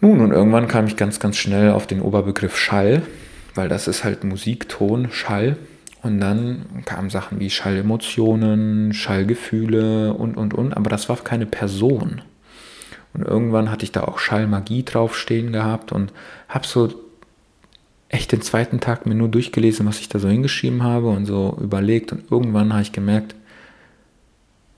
Nun, 0.00 0.20
und 0.20 0.32
irgendwann 0.32 0.68
kam 0.68 0.86
ich 0.86 0.96
ganz, 0.96 1.20
ganz 1.20 1.36
schnell 1.36 1.70
auf 1.70 1.86
den 1.86 2.02
Oberbegriff 2.02 2.58
Schall, 2.58 3.02
weil 3.54 3.68
das 3.68 3.88
ist 3.88 4.04
halt 4.04 4.24
Musikton, 4.24 5.08
Schall. 5.10 5.56
Und 6.02 6.20
dann 6.20 6.66
kamen 6.84 7.08
Sachen 7.08 7.40
wie 7.40 7.48
Schallemotionen, 7.48 8.92
Schallgefühle 8.92 10.12
und, 10.12 10.36
und, 10.36 10.52
und. 10.52 10.76
Aber 10.76 10.90
das 10.90 11.08
war 11.08 11.16
keine 11.16 11.46
Person. 11.46 12.20
Und 13.14 13.22
irgendwann 13.22 13.70
hatte 13.70 13.84
ich 13.84 13.92
da 13.92 14.02
auch 14.02 14.18
Schallmagie 14.18 14.84
draufstehen 14.84 15.52
gehabt 15.52 15.92
und 15.92 16.12
habe 16.48 16.66
so 16.66 17.03
echt 18.14 18.30
den 18.30 18.42
zweiten 18.42 18.78
Tag 18.78 19.06
mir 19.06 19.16
nur 19.16 19.28
durchgelesen, 19.28 19.86
was 19.86 19.98
ich 19.98 20.08
da 20.08 20.20
so 20.20 20.28
hingeschrieben 20.28 20.84
habe 20.84 21.08
und 21.08 21.26
so 21.26 21.58
überlegt. 21.60 22.12
Und 22.12 22.30
irgendwann 22.30 22.72
habe 22.72 22.82
ich 22.82 22.92
gemerkt, 22.92 23.34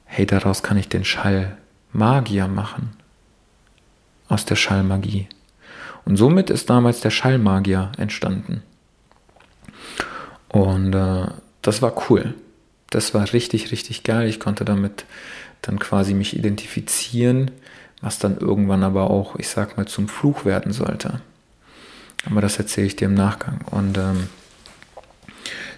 hey, 0.06 0.26
daraus 0.26 0.62
kann 0.62 0.78
ich 0.78 0.88
den 0.88 1.04
Schallmagier 1.04 2.48
machen. 2.48 2.96
Aus 4.28 4.46
der 4.46 4.56
Schallmagie. 4.56 5.28
Und 6.06 6.16
somit 6.16 6.48
ist 6.48 6.70
damals 6.70 7.00
der 7.00 7.10
Schallmagier 7.10 7.92
entstanden. 7.98 8.62
Und 10.48 10.94
äh, 10.94 11.26
das 11.60 11.82
war 11.82 12.08
cool. 12.08 12.34
Das 12.88 13.12
war 13.12 13.32
richtig, 13.32 13.70
richtig 13.70 14.02
geil. 14.02 14.28
Ich 14.28 14.40
konnte 14.40 14.64
damit 14.64 15.04
dann 15.60 15.78
quasi 15.78 16.14
mich 16.14 16.36
identifizieren, 16.36 17.50
was 18.00 18.18
dann 18.18 18.38
irgendwann 18.38 18.82
aber 18.82 19.10
auch, 19.10 19.36
ich 19.36 19.48
sag 19.48 19.76
mal, 19.76 19.86
zum 19.86 20.08
Fluch 20.08 20.46
werden 20.46 20.72
sollte. 20.72 21.20
Aber 22.30 22.40
das 22.40 22.58
erzähle 22.58 22.86
ich 22.86 22.96
dir 22.96 23.06
im 23.06 23.14
Nachgang. 23.14 23.60
Und 23.70 23.98
ähm, 23.98 24.28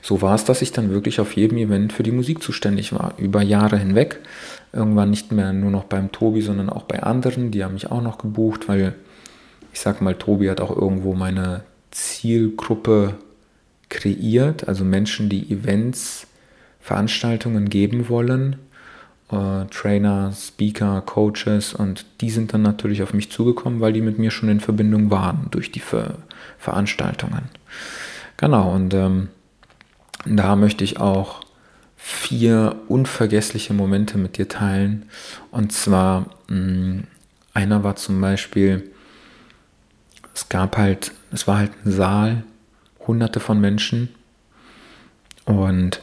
so 0.03 0.23
war 0.23 0.35
es, 0.35 0.45
dass 0.45 0.63
ich 0.63 0.73
dann 0.73 0.91
wirklich 0.91 1.21
auf 1.21 1.33
jedem 1.35 1.59
Event 1.59 1.93
für 1.93 2.03
die 2.03 2.13
Musik 2.13 2.43
zuständig 2.43 2.93
war, 2.93 3.15
über 3.19 3.43
Jahre 3.43 3.77
hinweg. 3.77 4.21
Irgendwann 4.73 5.11
nicht 5.11 5.33
mehr 5.33 5.53
nur 5.53 5.71
noch 5.71 5.85
beim 5.85 6.13
Tobi, 6.13 6.41
sondern 6.41 6.71
auch 6.71 6.85
bei 6.85 7.03
anderen. 7.03 7.51
Die 7.51 7.65
haben 7.65 7.75
mich 7.75 7.91
auch 7.91 8.03
noch 8.03 8.19
gebucht, 8.19 8.69
weil 8.69 8.95
ich 9.73 9.81
sag 9.81 10.01
mal, 10.01 10.15
Tobi 10.15 10.51
hat 10.51 10.61
auch 10.61 10.75
irgendwo 10.75 11.15
meine 11.15 11.63
Zielgruppe 11.91 13.15
kreiert, 13.89 14.69
also 14.69 14.85
Menschen, 14.85 15.29
die 15.29 15.51
Events, 15.51 16.27
Veranstaltungen 16.81 17.69
geben 17.69 18.09
wollen, 18.09 18.57
äh, 19.31 19.67
Trainer, 19.71 20.33
Speaker, 20.33 21.03
Coaches 21.03 21.75
und 21.75 22.07
die 22.21 22.31
sind 22.31 22.55
dann 22.55 22.63
natürlich 22.63 23.03
auf 23.03 23.15
mich 23.15 23.31
zugekommen, 23.31 23.81
weil 23.81 23.93
die 23.93 24.01
mit 24.01 24.19
mir 24.19 24.31
schon 24.31 24.49
in 24.49 24.61
Verbindung 24.61 25.11
waren 25.11 25.49
durch 25.51 25.71
die 25.71 25.81
Ver 25.81 26.15
Veranstaltungen. 26.59 27.49
Genau, 28.37 28.71
und 28.71 28.95
ähm, 28.95 29.29
da 30.25 30.57
möchte 30.57 30.85
ich 30.85 31.01
auch 31.01 31.41
vier 31.97 32.77
unvergessliche 32.89 33.75
Momente 33.75 34.19
mit 34.19 34.39
dir 34.39 34.49
teilen. 34.49 35.09
Und 35.51 35.73
zwar, 35.73 36.27
mh, 36.49 36.57
mm, 36.57 37.07
einer 37.55 37.83
war 37.83 37.97
zum 37.97 38.21
Beispiel, 38.21 38.91
es 40.35 40.49
gab 40.49 40.77
halt, 40.77 41.13
es 41.33 41.49
war 41.49 41.59
halt 41.59 41.73
ein 41.85 41.91
Saal, 41.91 42.45
hunderte 43.07 43.41
von 43.41 43.61
Menschen. 43.61 44.15
Und 45.45 46.01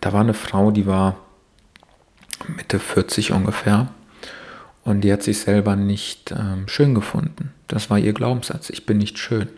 da 0.00 0.12
war 0.12 0.20
eine 0.22 0.34
Frau, 0.34 0.70
die 0.70 0.86
war 0.86 1.16
Mitte 2.46 2.78
40 2.78 3.32
ungefähr. 3.32 3.88
Und 4.88 5.02
die 5.02 5.12
hat 5.12 5.22
sich 5.22 5.40
selber 5.40 5.76
nicht 5.76 6.30
ähm, 6.30 6.66
schön 6.66 6.94
gefunden. 6.94 7.52
Das 7.66 7.90
war 7.90 7.98
ihr 7.98 8.14
Glaubenssatz. 8.14 8.70
Ich 8.70 8.86
bin 8.86 8.96
nicht 8.96 9.18
schön. 9.18 9.50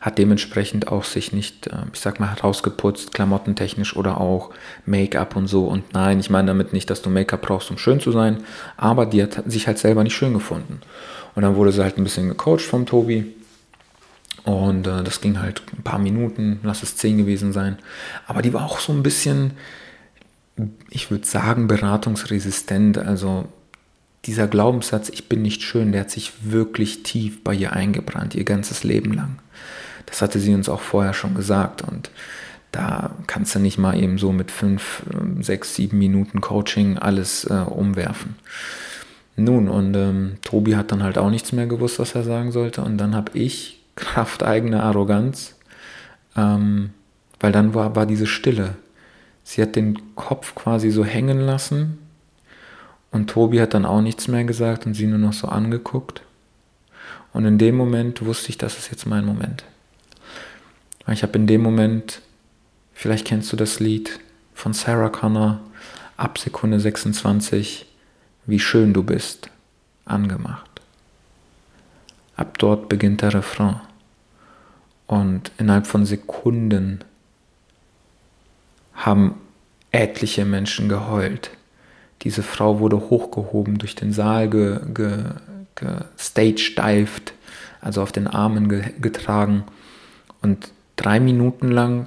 Hat 0.00 0.16
dementsprechend 0.16 0.86
auch 0.86 1.02
sich 1.02 1.32
nicht, 1.32 1.66
äh, 1.66 1.78
ich 1.92 1.98
sag 1.98 2.20
mal, 2.20 2.32
herausgeputzt, 2.32 3.12
klamottentechnisch 3.12 3.96
oder 3.96 4.20
auch 4.20 4.50
Make-up 4.84 5.34
und 5.34 5.48
so. 5.48 5.66
Und 5.66 5.92
nein, 5.92 6.20
ich 6.20 6.30
meine 6.30 6.46
damit 6.46 6.72
nicht, 6.72 6.88
dass 6.88 7.02
du 7.02 7.10
Make-up 7.10 7.42
brauchst, 7.42 7.68
um 7.72 7.78
schön 7.78 7.98
zu 7.98 8.12
sein. 8.12 8.44
Aber 8.76 9.06
die 9.06 9.24
hat 9.24 9.42
sich 9.50 9.66
halt 9.66 9.78
selber 9.78 10.04
nicht 10.04 10.14
schön 10.14 10.32
gefunden. 10.32 10.78
Und 11.34 11.42
dann 11.42 11.56
wurde 11.56 11.72
sie 11.72 11.82
halt 11.82 11.98
ein 11.98 12.04
bisschen 12.04 12.28
gecoacht 12.28 12.60
vom 12.60 12.86
Tobi. 12.86 13.34
Und 14.44 14.86
äh, 14.86 15.02
das 15.02 15.20
ging 15.20 15.40
halt 15.40 15.62
ein 15.76 15.82
paar 15.82 15.98
Minuten, 15.98 16.60
lass 16.62 16.84
es 16.84 16.96
zehn 16.96 17.18
gewesen 17.18 17.52
sein. 17.52 17.80
Aber 18.28 18.40
die 18.40 18.52
war 18.52 18.64
auch 18.64 18.78
so 18.78 18.92
ein 18.92 19.02
bisschen, 19.02 19.54
ich 20.90 21.10
würde 21.10 21.26
sagen, 21.26 21.66
beratungsresistent. 21.66 22.98
Also 22.98 23.48
dieser 24.26 24.48
Glaubenssatz, 24.48 25.08
ich 25.08 25.28
bin 25.28 25.42
nicht 25.42 25.62
schön, 25.62 25.92
der 25.92 26.02
hat 26.02 26.10
sich 26.10 26.32
wirklich 26.42 27.02
tief 27.02 27.42
bei 27.44 27.54
ihr 27.54 27.72
eingebrannt, 27.72 28.34
ihr 28.34 28.44
ganzes 28.44 28.84
Leben 28.84 29.12
lang. 29.12 29.38
Das 30.06 30.22
hatte 30.22 30.38
sie 30.38 30.54
uns 30.54 30.68
auch 30.68 30.80
vorher 30.80 31.14
schon 31.14 31.34
gesagt. 31.34 31.82
Und 31.82 32.10
da 32.72 33.12
kannst 33.26 33.54
du 33.54 33.58
nicht 33.58 33.78
mal 33.78 33.98
eben 34.00 34.18
so 34.18 34.32
mit 34.32 34.50
fünf, 34.50 35.02
ähm, 35.12 35.42
sechs, 35.42 35.74
sieben 35.74 35.98
Minuten 35.98 36.40
Coaching 36.40 36.98
alles 36.98 37.44
äh, 37.44 37.54
umwerfen. 37.54 38.36
Nun, 39.36 39.68
und 39.68 39.94
ähm, 39.94 40.36
Tobi 40.42 40.76
hat 40.76 40.92
dann 40.92 41.02
halt 41.02 41.18
auch 41.18 41.30
nichts 41.30 41.52
mehr 41.52 41.66
gewusst, 41.66 41.98
was 41.98 42.14
er 42.14 42.24
sagen 42.24 42.52
sollte. 42.52 42.82
Und 42.82 42.98
dann 42.98 43.14
habe 43.14 43.36
ich 43.36 43.82
Kraft 43.96 44.42
eigener 44.42 44.82
Arroganz, 44.82 45.54
ähm, 46.36 46.90
weil 47.40 47.52
dann 47.52 47.74
war, 47.74 47.96
war 47.96 48.06
diese 48.06 48.26
Stille. 48.26 48.74
Sie 49.44 49.62
hat 49.62 49.76
den 49.76 50.16
Kopf 50.16 50.54
quasi 50.54 50.90
so 50.90 51.04
hängen 51.04 51.38
lassen 51.40 51.98
und 53.16 53.28
Tobi 53.28 53.60
hat 53.60 53.72
dann 53.72 53.86
auch 53.86 54.02
nichts 54.02 54.28
mehr 54.28 54.44
gesagt 54.44 54.84
und 54.86 54.94
sie 54.94 55.06
nur 55.06 55.18
noch 55.18 55.32
so 55.32 55.48
angeguckt. 55.48 56.22
Und 57.32 57.46
in 57.46 57.58
dem 57.58 57.74
Moment 57.74 58.24
wusste 58.24 58.50
ich, 58.50 58.58
das 58.58 58.78
ist 58.78 58.90
jetzt 58.90 59.06
mein 59.06 59.24
Moment. 59.24 59.64
Ich 61.10 61.22
habe 61.22 61.38
in 61.38 61.46
dem 61.46 61.62
Moment, 61.62 62.20
vielleicht 62.92 63.26
kennst 63.26 63.50
du 63.52 63.56
das 63.56 63.80
Lied 63.80 64.20
von 64.54 64.74
Sarah 64.74 65.08
Connor, 65.08 65.60
ab 66.16 66.38
Sekunde 66.38 66.78
26, 66.78 67.86
wie 68.44 68.60
schön 68.60 68.92
du 68.92 69.02
bist, 69.02 69.48
angemacht. 70.04 70.80
Ab 72.36 72.58
dort 72.58 72.88
beginnt 72.88 73.22
der 73.22 73.32
Refrain. 73.32 73.80
Und 75.06 75.52
innerhalb 75.56 75.86
von 75.86 76.04
Sekunden 76.04 77.02
haben 78.94 79.40
etliche 79.90 80.44
Menschen 80.44 80.88
geheult. 80.88 81.50
Diese 82.22 82.42
Frau 82.42 82.80
wurde 82.80 83.10
hochgehoben, 83.10 83.76
durch 83.78 83.94
den 83.94 84.12
Saal 84.12 84.48
gestagedived, 84.48 87.26
ge, 87.26 87.34
also 87.80 88.02
auf 88.02 88.12
den 88.12 88.26
Armen 88.26 88.68
ge, 88.68 88.92
getragen. 89.00 89.64
Und 90.42 90.70
drei 90.96 91.20
Minuten 91.20 91.70
lang 91.70 92.06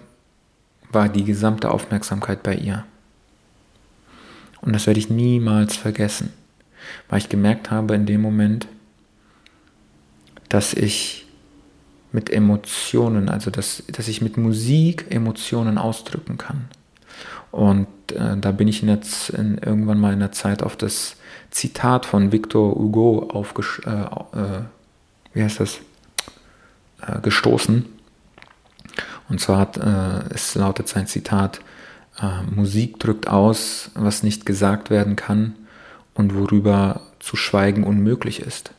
war 0.92 1.10
die 1.10 1.24
gesamte 1.24 1.72
Aufmerksamkeit 1.72 2.44
bei 2.44 2.56
ihr. 2.56 2.86
Und 4.62 4.74
das 4.74 4.88
werde 4.88 5.00
ich 5.00 5.10
niemals 5.10 5.78
vergessen, 5.78 6.34
weil 7.08 7.20
ich 7.20 7.30
gemerkt 7.30 7.72
habe 7.72 7.96
in 7.96 8.06
dem 8.06 8.22
Moment, 8.22 8.68
dass 10.50 10.74
ich 10.74 11.26
mit 12.12 12.30
Emotionen, 12.30 13.30
also 13.30 13.52
dass, 13.52 13.84
dass 13.88 14.08
ich 14.08 14.22
mit 14.22 14.38
Musik 14.38 15.06
Emotionen 15.10 15.78
ausdrücken 15.78 16.38
kann. 16.38 16.66
Und 17.52 17.88
äh, 18.12 18.38
da 18.38 18.52
bin 18.52 18.68
ich 18.68 18.82
jetzt 18.82 19.30
in, 19.32 19.58
irgendwann 19.58 20.00
mal 20.00 20.14
in 20.14 20.20
der 20.20 20.32
Zeit 20.32 20.64
auf 20.64 20.76
das 20.76 21.16
Zitat 21.52 22.06
von 22.06 22.32
Victor 22.32 22.76
Hugo 22.76 23.30
aufgesch 23.32 23.82
äh, 23.86 23.90
äh, 23.90 24.62
wie 25.34 25.44
heißt 25.44 25.60
das? 25.60 25.80
Äh, 27.02 27.22
gestoßen. 27.22 27.86
Und 29.30 29.40
zwar 29.40 29.60
hat, 29.60 29.78
äh, 29.78 30.34
es 30.34 30.56
lautet 30.56 30.88
sein 30.88 31.08
Zitat, 31.08 31.60
äh, 32.20 32.44
Musik 32.44 33.00
drückt 33.00 33.28
aus, 33.28 33.92
was 33.94 34.24
nicht 34.24 34.46
gesagt 34.46 34.90
werden 34.90 35.16
kann 35.16 35.56
und 36.14 36.36
worüber 36.36 37.02
zu 37.20 37.36
schweigen 37.36 37.84
unmöglich 37.84 38.42
ist. 38.42 38.72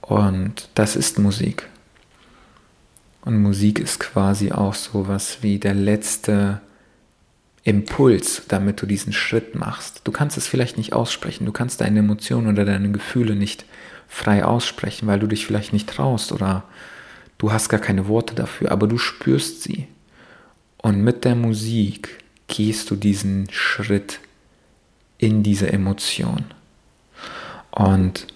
Und 0.00 0.68
das 0.74 0.96
ist 0.96 1.18
Musik. 1.18 1.68
Und 3.24 3.40
Musik 3.40 3.78
ist 3.78 4.00
quasi 4.00 4.52
auch 4.52 4.74
so 4.74 5.08
was 5.08 5.42
wie 5.42 5.58
der 5.58 5.74
letzte 5.74 6.60
Impuls, 7.64 8.42
damit 8.48 8.82
du 8.82 8.86
diesen 8.86 9.12
Schritt 9.12 9.54
machst. 9.54 10.00
Du 10.04 10.10
kannst 10.10 10.36
es 10.36 10.48
vielleicht 10.48 10.76
nicht 10.76 10.92
aussprechen, 10.92 11.46
du 11.46 11.52
kannst 11.52 11.80
deine 11.80 12.00
Emotionen 12.00 12.48
oder 12.48 12.64
deine 12.64 12.90
Gefühle 12.90 13.36
nicht 13.36 13.64
frei 14.08 14.44
aussprechen, 14.44 15.06
weil 15.06 15.20
du 15.20 15.28
dich 15.28 15.46
vielleicht 15.46 15.72
nicht 15.72 15.88
traust 15.88 16.32
oder 16.32 16.64
du 17.38 17.52
hast 17.52 17.68
gar 17.68 17.80
keine 17.80 18.08
Worte 18.08 18.34
dafür, 18.34 18.72
aber 18.72 18.88
du 18.88 18.98
spürst 18.98 19.62
sie. 19.62 19.86
Und 20.78 21.02
mit 21.02 21.24
der 21.24 21.36
Musik 21.36 22.18
gehst 22.48 22.90
du 22.90 22.96
diesen 22.96 23.48
Schritt 23.50 24.18
in 25.18 25.44
diese 25.44 25.72
Emotion. 25.72 26.44
Und 27.70 28.26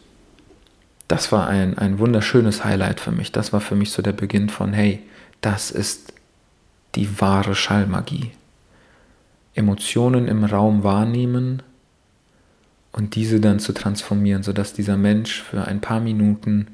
das 1.09 1.31
war 1.31 1.47
ein, 1.47 1.79
ein 1.79 1.99
wunderschönes 1.99 2.65
Highlight 2.65 3.01
für 3.01 3.13
mich. 3.13 3.33
Das 3.33 3.53
war 3.53 3.61
für 3.61 3.77
mich 3.77 3.91
so 3.91 4.03
der 4.03 4.13
Beginn 4.13 4.49
von, 4.49 4.73
hey, 4.73 5.03
das 5.41 5.71
ist 5.71 6.13
die 6.95 7.21
wahre 7.21 7.55
Schallmagie. 7.55 8.33
Emotionen 9.55 10.27
im 10.27 10.45
Raum 10.45 10.83
wahrnehmen 10.83 11.63
und 12.93 13.15
diese 13.15 13.41
dann 13.41 13.61
zu 13.61 13.73
transformieren, 13.73 14.43
sodass 14.43 14.73
dieser 14.73 14.97
Mensch 14.97 15.43
für 15.43 15.67
ein 15.67 15.81
paar 15.81 16.01
Minuten 16.01 16.69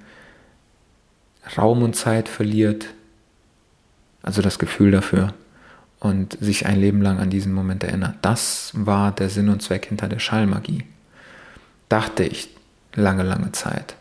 Raum 1.59 1.83
und 1.83 1.95
Zeit 1.95 2.29
verliert, 2.29 2.87
also 4.23 4.43
das 4.43 4.59
Gefühl 4.59 4.93
dafür, 4.93 5.35
und 5.99 6.37
sich 6.41 6.67
ein 6.67 6.81
Leben 6.81 7.03
lang 7.03 7.19
an 7.19 7.31
diesen 7.31 7.53
Moment 7.53 7.85
erinnert. 7.85 8.17
Das 8.23 8.73
war 8.75 9.13
der 9.13 9.31
Sinn 9.31 9.49
und 9.49 9.63
Zweck 9.63 9.87
hinter 9.87 10.09
der 10.09 10.19
Schallmagie. 10.19 10.85
Dachte 11.89 12.25
ich 12.25 12.49
lange, 12.95 13.23
lange 13.23 13.53
Zeit. 13.53 13.97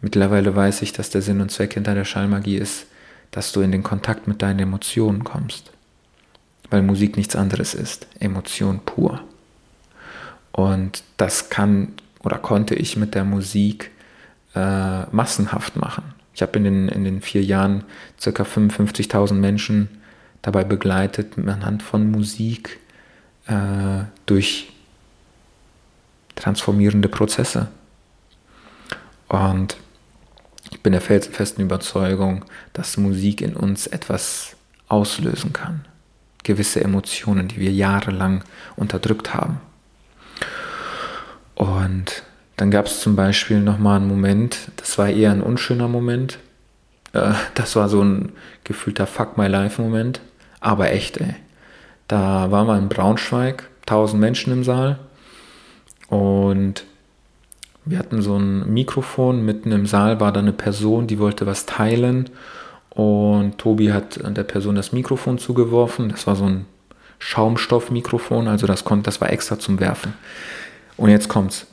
Mittlerweile 0.00 0.54
weiß 0.54 0.82
ich, 0.82 0.92
dass 0.92 1.10
der 1.10 1.22
Sinn 1.22 1.40
und 1.40 1.50
Zweck 1.50 1.74
hinter 1.74 1.94
der 1.94 2.04
Schallmagie 2.04 2.56
ist, 2.56 2.86
dass 3.30 3.52
du 3.52 3.60
in 3.60 3.72
den 3.72 3.82
Kontakt 3.82 4.28
mit 4.28 4.42
deinen 4.42 4.60
Emotionen 4.60 5.24
kommst. 5.24 5.72
Weil 6.70 6.82
Musik 6.82 7.16
nichts 7.16 7.36
anderes 7.36 7.74
ist. 7.74 8.06
Emotion 8.18 8.80
pur. 8.80 9.22
Und 10.52 11.02
das 11.16 11.48
kann 11.50 11.92
oder 12.20 12.38
konnte 12.38 12.74
ich 12.74 12.96
mit 12.96 13.14
der 13.14 13.24
Musik 13.24 13.90
äh, 14.54 15.02
massenhaft 15.14 15.76
machen. 15.76 16.02
Ich 16.34 16.42
habe 16.42 16.58
in 16.58 16.64
den, 16.64 16.88
in 16.88 17.04
den 17.04 17.20
vier 17.20 17.42
Jahren 17.42 17.84
ca. 18.20 18.30
55.000 18.30 19.34
Menschen 19.34 19.88
dabei 20.42 20.64
begleitet, 20.64 21.38
anhand 21.38 21.82
von 21.82 22.10
Musik 22.10 22.78
äh, 23.46 24.04
durch 24.26 24.72
transformierende 26.34 27.08
Prozesse. 27.08 27.68
Und 29.28 29.76
ich 30.70 30.80
bin 30.82 30.92
der 30.92 31.00
felsenfesten 31.00 31.64
Überzeugung, 31.64 32.44
dass 32.72 32.96
Musik 32.96 33.40
in 33.40 33.54
uns 33.56 33.86
etwas 33.86 34.56
auslösen 34.88 35.52
kann. 35.52 35.84
Gewisse 36.42 36.82
Emotionen, 36.82 37.48
die 37.48 37.58
wir 37.58 37.72
jahrelang 37.72 38.44
unterdrückt 38.76 39.34
haben. 39.34 39.60
Und 41.54 42.22
dann 42.56 42.70
gab 42.70 42.86
es 42.86 43.00
zum 43.00 43.16
Beispiel 43.16 43.60
nochmal 43.60 43.96
einen 43.96 44.08
Moment, 44.08 44.70
das 44.76 44.98
war 44.98 45.08
eher 45.08 45.30
ein 45.30 45.42
unschöner 45.42 45.88
Moment. 45.88 46.38
Äh, 47.12 47.32
das 47.54 47.76
war 47.76 47.88
so 47.88 48.02
ein 48.02 48.32
gefühlter 48.64 49.06
Fuck 49.06 49.36
My 49.36 49.46
Life 49.46 49.80
Moment, 49.80 50.20
aber 50.60 50.92
echt, 50.92 51.18
ey. 51.18 51.34
Da 52.08 52.50
waren 52.50 52.68
wir 52.68 52.78
in 52.78 52.88
Braunschweig, 52.88 53.68
1000 53.82 54.20
Menschen 54.20 54.52
im 54.52 54.64
Saal 54.64 55.00
und 56.08 56.84
wir 57.86 57.98
hatten 57.98 58.20
so 58.20 58.36
ein 58.36 58.72
Mikrofon, 58.72 59.44
mitten 59.44 59.72
im 59.72 59.86
Saal 59.86 60.20
war 60.20 60.32
da 60.32 60.40
eine 60.40 60.52
Person, 60.52 61.06
die 61.06 61.18
wollte 61.18 61.46
was 61.46 61.66
teilen 61.66 62.28
und 62.90 63.58
Tobi 63.58 63.92
hat 63.92 64.18
der 64.24 64.42
Person 64.42 64.74
das 64.74 64.92
Mikrofon 64.92 65.38
zugeworfen. 65.38 66.08
Das 66.08 66.26
war 66.26 66.34
so 66.34 66.44
ein 66.44 66.66
Schaumstoffmikrofon, 67.18 68.48
also 68.48 68.66
das 68.66 68.84
konnte, 68.84 69.04
das 69.04 69.20
war 69.20 69.30
extra 69.30 69.58
zum 69.58 69.80
Werfen. 69.80 70.14
Und 70.96 71.10
jetzt 71.10 71.28
kommt's. 71.28 71.66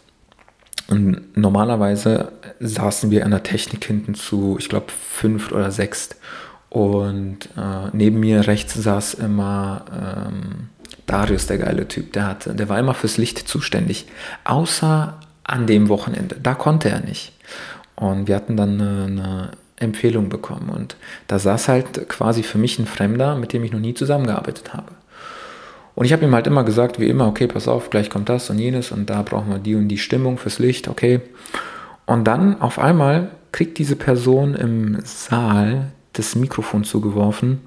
Und 0.88 1.38
normalerweise 1.38 2.34
saßen 2.60 3.10
wir 3.10 3.25
an 3.25 3.32
der 3.32 3.43
Technik 3.43 3.86
hinten 3.86 4.15
zu, 4.15 4.58
ich 4.60 4.70
glaube, 4.70 4.88
fünft 4.91 5.51
oder 5.51 5.72
sechst. 5.72 6.17
Und 6.70 7.50
äh, 7.58 7.89
neben 7.93 8.20
mir 8.20 8.48
rechts 8.48 8.74
saß 8.74 9.13
immer 9.15 9.86
ähm, 9.91 10.70
Darius, 11.05 11.48
der 11.48 11.58
geile 11.58 11.88
Typ. 11.88 12.13
Der, 12.13 12.27
hatte, 12.27 12.53
der 12.53 12.67
war 12.67 12.79
immer 12.79 12.93
fürs 12.93 13.17
Licht 13.17 13.48
zuständig. 13.48 14.08
Außer 14.43 15.20
an 15.44 15.68
dem 15.68 15.90
Wochenende. 15.90 16.36
Da 16.42 16.54
konnte 16.54 16.90
er 16.90 17.02
nicht. 17.02 17.34
Und 17.96 18.28
wir 18.28 18.36
hatten 18.36 18.58
dann 18.58 18.82
eine, 18.82 19.06
eine 19.06 19.52
Empfehlung 19.78 20.30
bekommen. 20.30 20.70
Und 20.70 20.96
da 21.28 21.40
saß 21.40 21.68
halt 21.68 22.10
quasi 22.10 22.44
für 22.44 22.58
mich 22.58 22.80
ein 22.80 22.86
Fremder, 22.86 23.36
mit 23.36 23.54
dem 23.54 23.64
ich 23.64 23.72
noch 23.72 23.80
nie 23.80 23.94
zusammengearbeitet 23.94 24.74
habe. 24.74 24.92
Und 25.96 26.06
ich 26.06 26.14
habe 26.14 26.26
ihm 26.26 26.34
halt 26.34 26.48
immer 26.48 26.64
gesagt, 26.64 27.00
wie 27.00 27.10
immer, 27.10 27.28
okay, 27.28 27.48
pass 27.48 27.68
auf, 27.68 27.90
gleich 27.90 28.10
kommt 28.10 28.30
das 28.30 28.50
und 28.50 28.58
jenes 28.58 28.92
und 28.92 29.10
da 29.10 29.22
brauchen 29.22 29.52
wir 29.52 29.60
die 29.60 29.76
und 29.76 29.90
die 29.90 30.00
Stimmung 30.00 30.40
fürs 30.40 30.58
Licht, 30.58 30.88
okay. 30.88 31.22
Und 32.06 32.26
dann 32.26 32.60
auf 32.62 32.80
einmal 32.80 33.30
kriegt 33.52 33.78
diese 33.78 33.96
Person 33.96 34.56
im 34.56 35.00
Saal 35.04 35.92
das 36.14 36.36
Mikrofon 36.36 36.84
zugeworfen. 36.84 37.62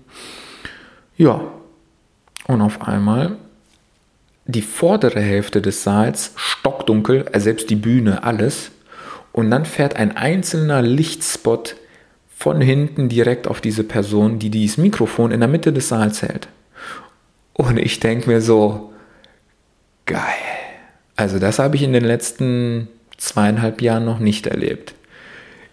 Ja. 1.17 1.41
Und 2.47 2.61
auf 2.61 2.87
einmal 2.87 3.37
die 4.47 4.63
vordere 4.63 5.21
Hälfte 5.21 5.61
des 5.61 5.83
Saals 5.83 6.33
stockdunkel, 6.37 7.27
äh, 7.33 7.41
selbst 7.41 7.71
die 7.71 7.77
Bühne, 7.77 8.23
alles. 8.23 8.71
Und 9.33 9.51
dann 9.51 9.65
fährt 9.65 9.97
ein 9.97 10.17
einzelner 10.17 10.83
Lichtspot 10.83 11.77
von 12.35 12.61
hinten 12.61 13.09
direkt 13.09 13.49
auf 13.49 13.61
diese 13.61 13.85
Person, 13.85 14.39
die 14.39 14.51
dieses 14.51 14.79
Mikrofon 14.79 15.31
in 15.31 15.41
der 15.41 15.49
Mitte 15.49 15.73
des 15.73 15.89
Saals 15.89 16.23
hält. 16.23 16.49
Und 17.53 17.79
ich 17.79 18.01
denke 18.01 18.31
mir 18.31 18.41
so, 18.41 18.93
geil. 20.05 20.21
Also 21.17 21.39
das 21.39 21.59
habe 21.59 21.77
ich 21.77 21.83
in 21.83 21.93
den 21.93 22.05
letzten 22.05 22.89
zweieinhalb 23.17 23.81
Jahren 23.81 24.05
noch 24.05 24.19
nicht 24.19 24.47
erlebt. 24.47 24.95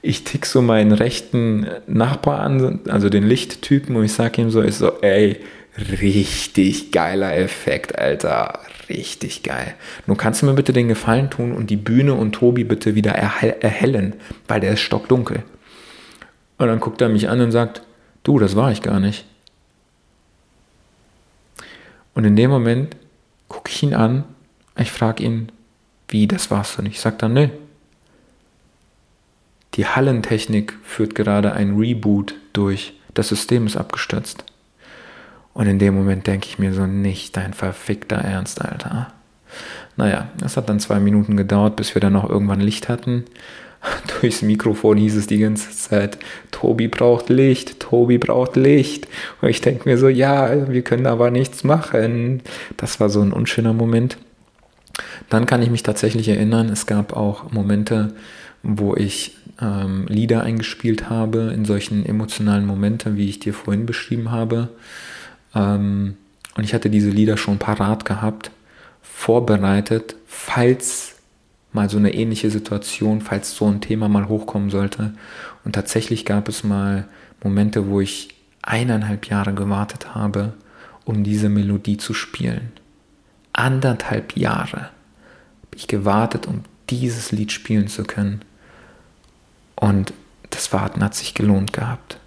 Ich 0.02 0.24
tick 0.24 0.46
so 0.46 0.62
meinen 0.62 0.94
rechten 0.94 1.68
Nachbar 1.88 2.40
an, 2.40 2.82
also 2.90 3.10
den 3.10 3.24
Lichttypen, 3.24 3.96
und 3.96 4.06
ich 4.06 4.14
sage 4.14 4.42
ihm 4.42 4.50
so, 4.50 4.62
ich 4.62 4.76
so, 4.76 5.02
ey, 5.02 5.40
Richtig 5.78 6.92
geiler 6.92 7.36
Effekt, 7.36 7.98
Alter. 7.98 8.60
Richtig 8.90 9.44
geil. 9.44 9.76
Nun 10.08 10.18
kannst 10.18 10.42
du 10.42 10.46
mir 10.46 10.54
bitte 10.54 10.74
den 10.74 10.88
Gefallen 10.88 11.30
tun 11.30 11.54
und 11.54 11.70
die 11.70 11.78
Bühne 11.78 12.14
und 12.14 12.34
Tobi 12.34 12.64
bitte 12.64 12.96
wieder 12.96 13.12
erhellen, 13.12 14.16
weil 14.48 14.60
der 14.60 14.74
ist 14.74 14.82
stockdunkel. 14.82 15.44
Und 16.58 16.68
dann 16.68 16.80
guckt 16.80 17.02
er 17.02 17.10
mich 17.10 17.30
an 17.30 17.42
und 17.42 17.52
sagt, 17.52 17.84
du, 18.24 18.40
das 18.40 18.56
war 18.56 18.72
ich 18.72 18.82
gar 18.82 19.00
nicht. 19.00 19.26
Und 22.14 22.26
in 22.26 22.36
dem 22.36 22.50
Moment 22.50 22.96
gucke 23.48 23.72
ich 23.72 23.84
ihn 23.84 23.94
an, 23.94 24.24
ich 24.78 24.92
frage 24.92 25.24
ihn, 25.24 25.52
wie, 26.08 26.28
das 26.28 26.52
warst 26.52 26.78
du 26.78 26.82
nicht? 26.82 26.96
Ich 26.96 27.02
sage 27.02 27.18
dann, 27.18 27.34
ne. 27.34 27.52
Die 29.76 29.88
Hallentechnik 29.88 30.78
führt 30.84 31.16
gerade 31.16 31.54
ein 31.54 31.76
Reboot 31.78 32.36
durch. 32.54 32.94
Das 33.14 33.30
System 33.30 33.66
ist 33.66 33.78
abgestürzt. 33.78 34.46
Und 35.54 35.68
in 35.68 35.80
dem 35.80 35.96
Moment 35.96 36.26
denke 36.28 36.48
ich 36.48 36.60
mir 36.60 36.74
so, 36.74 36.86
nicht 36.88 37.38
dein 37.38 37.54
verfickter 37.54 38.18
Ernst, 38.18 38.62
Alter. 38.62 39.14
Naja, 39.96 40.30
es 40.44 40.58
hat 40.58 40.70
dann 40.70 40.80
zwei 40.80 41.00
Minuten 41.00 41.38
gedauert, 41.38 41.76
bis 41.76 41.94
wir 41.96 42.02
dann 42.02 42.14
noch 42.14 42.28
irgendwann 42.28 42.60
Licht 42.60 42.90
hatten. 42.90 43.26
Durchs 44.22 44.42
Mikrofon 44.42 44.98
hieß 44.98 45.16
es 45.16 45.28
die 45.28 45.40
ganze 45.40 45.72
Zeit, 45.72 46.18
Tobi 46.52 46.88
braucht 46.88 47.30
Licht, 47.30 47.80
Tobi 47.80 48.18
braucht 48.18 48.56
Licht. 48.56 49.08
Und 49.42 49.50
ich 49.50 49.62
denke 49.62 49.88
mir 49.88 49.98
so, 49.98 50.08
ja, 50.08 50.70
wir 50.70 50.82
können 50.82 51.06
aber 51.06 51.30
nichts 51.32 51.64
machen. 51.64 52.42
Das 52.78 53.00
war 53.00 53.10
so 53.10 53.22
ein 53.22 53.34
unschöner 53.34 53.74
Moment. 53.74 54.18
Dann 55.30 55.46
kann 55.46 55.62
ich 55.62 55.70
mich 55.70 55.84
tatsächlich 55.84 56.30
erinnern, 56.30 56.70
es 56.70 56.86
gab 56.86 57.16
auch 57.16 57.52
Momente, 57.52 58.14
wo 58.62 58.96
ich 58.96 59.36
ähm, 59.62 60.06
Lieder 60.08 60.44
eingespielt 60.44 61.10
habe, 61.10 61.52
in 61.54 61.66
solchen 61.66 62.06
emotionalen 62.06 62.66
Momenten, 62.66 63.18
wie 63.18 63.30
ich 63.30 63.40
dir 63.40 63.54
vorhin 63.54 63.86
beschrieben 63.86 64.32
habe. 64.32 64.70
Ähm, 65.56 66.18
und 66.56 66.64
ich 66.64 66.74
hatte 66.74 66.90
diese 66.90 67.10
Lieder 67.10 67.38
schon 67.38 67.58
parat 67.58 68.06
gehabt, 68.06 68.52
vorbereitet, 69.02 70.16
falls 70.28 71.16
mal 71.72 71.90
so 71.90 71.98
eine 71.98 72.14
ähnliche 72.14 72.50
Situation, 72.52 73.22
falls 73.22 73.56
so 73.56 73.68
ein 73.68 73.82
Thema 73.82 74.08
mal 74.08 74.28
hochkommen 74.28 74.70
sollte. 74.70 75.14
Und 75.66 75.74
tatsächlich 75.74 76.26
gab 76.26 76.48
es 76.48 76.64
mal 76.64 77.08
Momente, 77.44 77.90
wo 77.90 78.00
ich 78.00 78.30
eineinhalb 78.62 79.26
Jahre 79.28 79.54
gewartet 79.54 80.16
habe, 80.16 80.54
um 81.06 81.24
diese 81.24 81.50
Melodie 81.50 81.98
zu 81.98 82.14
spielen. 82.14 82.72
Anderthalb 83.52 84.38
Jahre 84.38 84.82
habe 84.82 85.76
ich 85.76 85.88
gewartet, 85.88 86.48
um 86.48 86.64
dieses 86.90 87.32
Lied 87.32 87.52
spielen 87.52 87.88
zu 87.88 88.04
können. 88.04 88.42
Und 89.76 90.14
das 90.50 90.72
Warten 90.72 91.04
hat 91.04 91.16
sich 91.16 91.34
gelohnt 91.34 91.74
gehabt. 91.74 92.20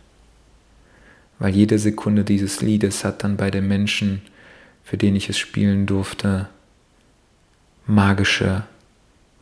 Weil 1.39 1.55
jede 1.55 1.79
Sekunde 1.79 2.25
dieses 2.25 2.63
Liedes 2.63 3.05
hat 3.05 3.25
dann 3.25 3.37
bei 3.37 3.51
den 3.51 3.69
Menschen, 3.69 4.23
für 4.83 4.97
den 4.97 5.17
ich 5.17 5.29
es 5.29 5.39
spielen 5.39 5.87
durfte, 5.87 6.49
magische 7.87 8.65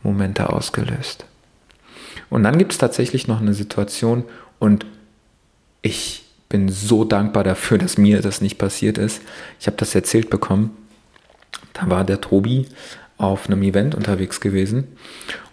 Momente 0.03 0.51
ausgelöst. 0.51 1.27
Und 2.31 2.43
dann 2.43 2.59
gibt 2.59 2.73
es 2.73 2.79
tatsächlich 2.79 3.29
noch 3.29 3.41
eine 3.41 3.55
Situation 3.55 4.25
und 4.59 4.87
ich 5.83 6.25
bin 6.49 6.69
so 6.69 7.05
dankbar 7.05 7.45
dafür, 7.45 7.79
dass 7.79 7.99
mir 7.99 8.21
das 8.21 8.41
nicht 8.41 8.59
passiert 8.59 8.99
ist. 8.99 9.23
Ich 9.61 9.67
habe 9.67 9.77
das 9.77 9.95
erzählt 9.95 10.31
bekommen. 10.31 10.71
Da 11.73 11.91
war 11.91 12.05
der 12.05 12.21
Tobi 12.21 12.69
auf 13.19 13.49
einem 13.49 13.63
Event 13.63 13.95
unterwegs 13.95 14.41
gewesen 14.41 14.89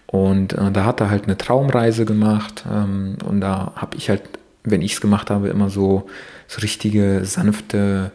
und 0.08 0.54
äh, 0.54 0.72
da 0.72 0.86
hat 0.86 1.00
er 1.00 1.10
halt 1.10 1.24
eine 1.24 1.38
Traumreise 1.38 2.06
gemacht 2.06 2.66
ähm, 2.70 3.18
und 3.24 3.42
da 3.42 3.74
habe 3.76 3.96
ich 3.98 4.10
halt 4.10 4.24
wenn 4.64 4.82
ich 4.82 4.94
es 4.94 5.02
gemacht 5.02 5.30
habe, 5.30 5.50
immer 5.50 5.70
so, 5.70 6.10
so 6.48 6.62
richtige 6.62 7.26
sanfte, 7.26 8.12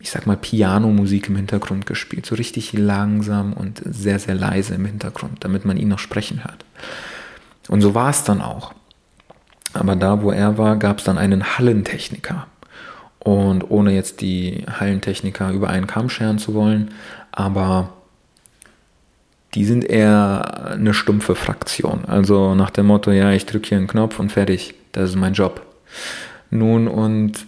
ich 0.00 0.10
sag 0.10 0.26
mal, 0.26 0.36
Piano-Musik 0.36 1.28
im 1.28 1.36
Hintergrund 1.36 1.86
gespielt. 1.86 2.26
So 2.26 2.34
richtig 2.34 2.72
langsam 2.72 3.52
und 3.52 3.82
sehr, 3.84 4.18
sehr 4.18 4.34
leise 4.34 4.74
im 4.74 4.86
Hintergrund, 4.86 5.44
damit 5.44 5.64
man 5.64 5.76
ihn 5.76 5.88
noch 5.88 5.98
sprechen 5.98 6.44
hört. 6.44 6.64
Und 7.68 7.82
so 7.82 7.94
war 7.94 8.10
es 8.10 8.24
dann 8.24 8.40
auch. 8.40 8.72
Aber 9.72 9.96
da, 9.96 10.22
wo 10.22 10.30
er 10.30 10.58
war, 10.58 10.76
gab 10.76 10.98
es 10.98 11.04
dann 11.04 11.18
einen 11.18 11.56
Hallentechniker. 11.56 12.46
Und 13.18 13.70
ohne 13.70 13.94
jetzt 13.94 14.22
die 14.22 14.64
Hallentechniker 14.68 15.50
über 15.50 15.68
einen 15.68 15.86
Kamm 15.86 16.08
scheren 16.08 16.38
zu 16.38 16.54
wollen, 16.54 16.92
aber 17.30 17.92
die 19.54 19.64
sind 19.64 19.84
eher 19.84 20.72
eine 20.72 20.94
stumpfe 20.94 21.34
Fraktion. 21.34 22.04
Also 22.06 22.54
nach 22.54 22.70
dem 22.70 22.86
Motto, 22.86 23.10
ja, 23.10 23.32
ich 23.32 23.46
drücke 23.46 23.68
hier 23.68 23.78
einen 23.78 23.88
Knopf 23.88 24.18
und 24.18 24.32
fertig. 24.32 24.74
Das 24.92 25.10
ist 25.10 25.16
mein 25.16 25.34
Job. 25.34 25.64
Nun, 26.50 26.88
und 26.88 27.46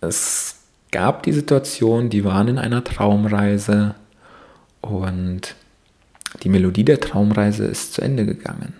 es 0.00 0.56
gab 0.90 1.22
die 1.22 1.32
Situation, 1.32 2.10
die 2.10 2.24
waren 2.24 2.48
in 2.48 2.58
einer 2.58 2.82
Traumreise 2.82 3.94
und 4.80 5.54
die 6.42 6.48
Melodie 6.48 6.84
der 6.84 7.00
Traumreise 7.00 7.64
ist 7.64 7.94
zu 7.94 8.02
Ende 8.02 8.26
gegangen. 8.26 8.74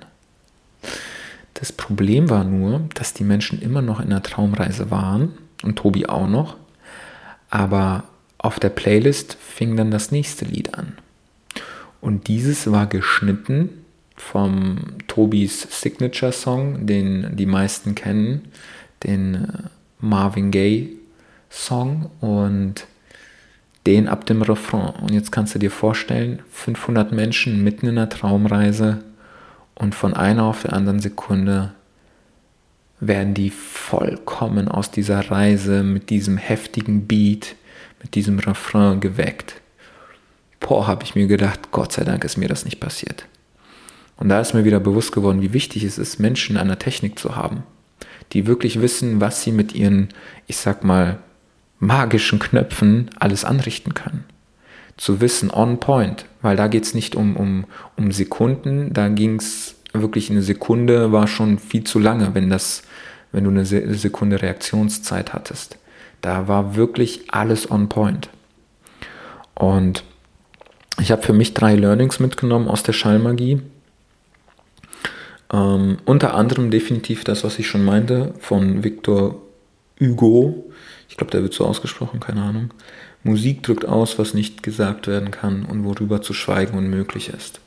Das 1.54 1.72
Problem 1.72 2.28
war 2.28 2.44
nur, 2.44 2.82
dass 2.94 3.14
die 3.14 3.24
Menschen 3.24 3.62
immer 3.62 3.82
noch 3.82 4.00
in 4.00 4.10
der 4.10 4.22
Traumreise 4.22 4.90
waren 4.90 5.32
und 5.62 5.76
Tobi 5.76 6.06
auch 6.06 6.28
noch, 6.28 6.56
aber 7.48 8.04
auf 8.38 8.60
der 8.60 8.68
Playlist 8.68 9.36
fing 9.40 9.76
dann 9.76 9.90
das 9.90 10.10
nächste 10.10 10.44
Lied 10.44 10.74
an. 10.74 10.98
Und 12.00 12.28
dieses 12.28 12.70
war 12.70 12.86
geschnitten 12.86 13.85
vom 14.16 14.78
Tobis 15.06 15.66
Signature 15.70 16.32
Song, 16.32 16.86
den 16.86 17.36
die 17.36 17.46
meisten 17.46 17.94
kennen, 17.94 18.48
den 19.04 19.34
äh, 19.34 19.48
Marvin 20.00 20.50
Gaye 20.50 20.88
Song 21.50 22.10
und 22.20 22.86
den 23.86 24.08
ab 24.08 24.26
dem 24.26 24.42
Refrain. 24.42 24.94
Und 25.00 25.12
jetzt 25.12 25.30
kannst 25.30 25.54
du 25.54 25.58
dir 25.58 25.70
vorstellen, 25.70 26.42
500 26.50 27.12
Menschen 27.12 27.62
mitten 27.62 27.86
in 27.86 27.96
der 27.96 28.08
Traumreise 28.08 29.04
und 29.74 29.94
von 29.94 30.14
einer 30.14 30.44
auf 30.44 30.62
der 30.62 30.72
anderen 30.72 31.00
Sekunde 31.00 31.72
werden 32.98 33.34
die 33.34 33.50
vollkommen 33.50 34.68
aus 34.68 34.90
dieser 34.90 35.30
Reise 35.30 35.82
mit 35.82 36.10
diesem 36.10 36.38
heftigen 36.38 37.06
Beat, 37.06 37.54
mit 38.02 38.14
diesem 38.14 38.38
Refrain 38.38 39.00
geweckt. 39.00 39.60
Boah, 40.60 40.86
habe 40.86 41.04
ich 41.04 41.14
mir 41.14 41.26
gedacht, 41.26 41.70
Gott 41.70 41.92
sei 41.92 42.04
Dank 42.04 42.24
ist 42.24 42.38
mir 42.38 42.48
das 42.48 42.64
nicht 42.64 42.80
passiert. 42.80 43.26
Und 44.16 44.28
da 44.28 44.40
ist 44.40 44.54
mir 44.54 44.64
wieder 44.64 44.80
bewusst 44.80 45.12
geworden, 45.12 45.42
wie 45.42 45.52
wichtig 45.52 45.84
es 45.84 45.98
ist, 45.98 46.18
Menschen 46.18 46.56
an 46.56 46.68
der 46.68 46.78
Technik 46.78 47.18
zu 47.18 47.36
haben, 47.36 47.64
die 48.32 48.46
wirklich 48.46 48.80
wissen, 48.80 49.20
was 49.20 49.42
sie 49.42 49.52
mit 49.52 49.74
ihren, 49.74 50.08
ich 50.46 50.56
sag 50.56 50.84
mal, 50.84 51.18
magischen 51.78 52.38
Knöpfen 52.38 53.10
alles 53.18 53.44
anrichten 53.44 53.94
können. 53.94 54.24
Zu 54.96 55.20
wissen, 55.20 55.50
on 55.50 55.78
point, 55.78 56.24
weil 56.40 56.56
da 56.56 56.68
geht 56.68 56.84
es 56.84 56.94
nicht 56.94 57.14
um, 57.14 57.36
um, 57.36 57.66
um 57.96 58.12
Sekunden, 58.12 58.94
da 58.94 59.08
ging 59.08 59.36
es 59.36 59.74
wirklich 59.92 60.30
eine 60.30 60.42
Sekunde, 60.42 61.12
war 61.12 61.26
schon 61.26 61.58
viel 61.58 61.84
zu 61.84 61.98
lange, 61.98 62.34
wenn, 62.34 62.48
das, 62.48 62.82
wenn 63.32 63.44
du 63.44 63.50
eine 63.50 63.66
Sekunde 63.66 64.40
Reaktionszeit 64.40 65.34
hattest. 65.34 65.76
Da 66.22 66.48
war 66.48 66.76
wirklich 66.76 67.24
alles 67.32 67.70
on 67.70 67.88
point. 67.90 68.30
Und 69.54 70.02
ich 70.98 71.10
habe 71.12 71.22
für 71.22 71.32
mich 71.34 71.52
drei 71.54 71.74
Learnings 71.74 72.20
mitgenommen 72.20 72.68
aus 72.68 72.82
der 72.82 72.94
Schallmagie. 72.94 73.60
Ähm, 75.52 75.98
unter 76.04 76.34
anderem 76.34 76.70
definitiv 76.70 77.24
das, 77.24 77.44
was 77.44 77.58
ich 77.58 77.68
schon 77.68 77.84
meinte, 77.84 78.34
von 78.40 78.82
Victor 78.82 79.40
Hugo. 80.00 80.70
Ich 81.08 81.16
glaube, 81.16 81.30
der 81.30 81.42
wird 81.42 81.54
so 81.54 81.64
ausgesprochen, 81.64 82.20
keine 82.20 82.42
Ahnung. 82.42 82.70
Musik 83.22 83.62
drückt 83.62 83.84
aus, 83.84 84.18
was 84.18 84.34
nicht 84.34 84.62
gesagt 84.62 85.06
werden 85.06 85.30
kann 85.30 85.64
und 85.64 85.84
worüber 85.84 86.22
zu 86.22 86.32
schweigen 86.32 86.76
unmöglich 86.76 87.28
ist. 87.28 87.60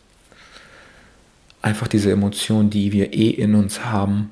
Einfach 1.61 1.87
diese 1.87 2.11
Emotion, 2.11 2.69
die 2.69 2.93
wir 2.93 3.13
eh 3.13 3.29
in 3.29 3.55
uns 3.55 3.83
haben, 3.85 4.31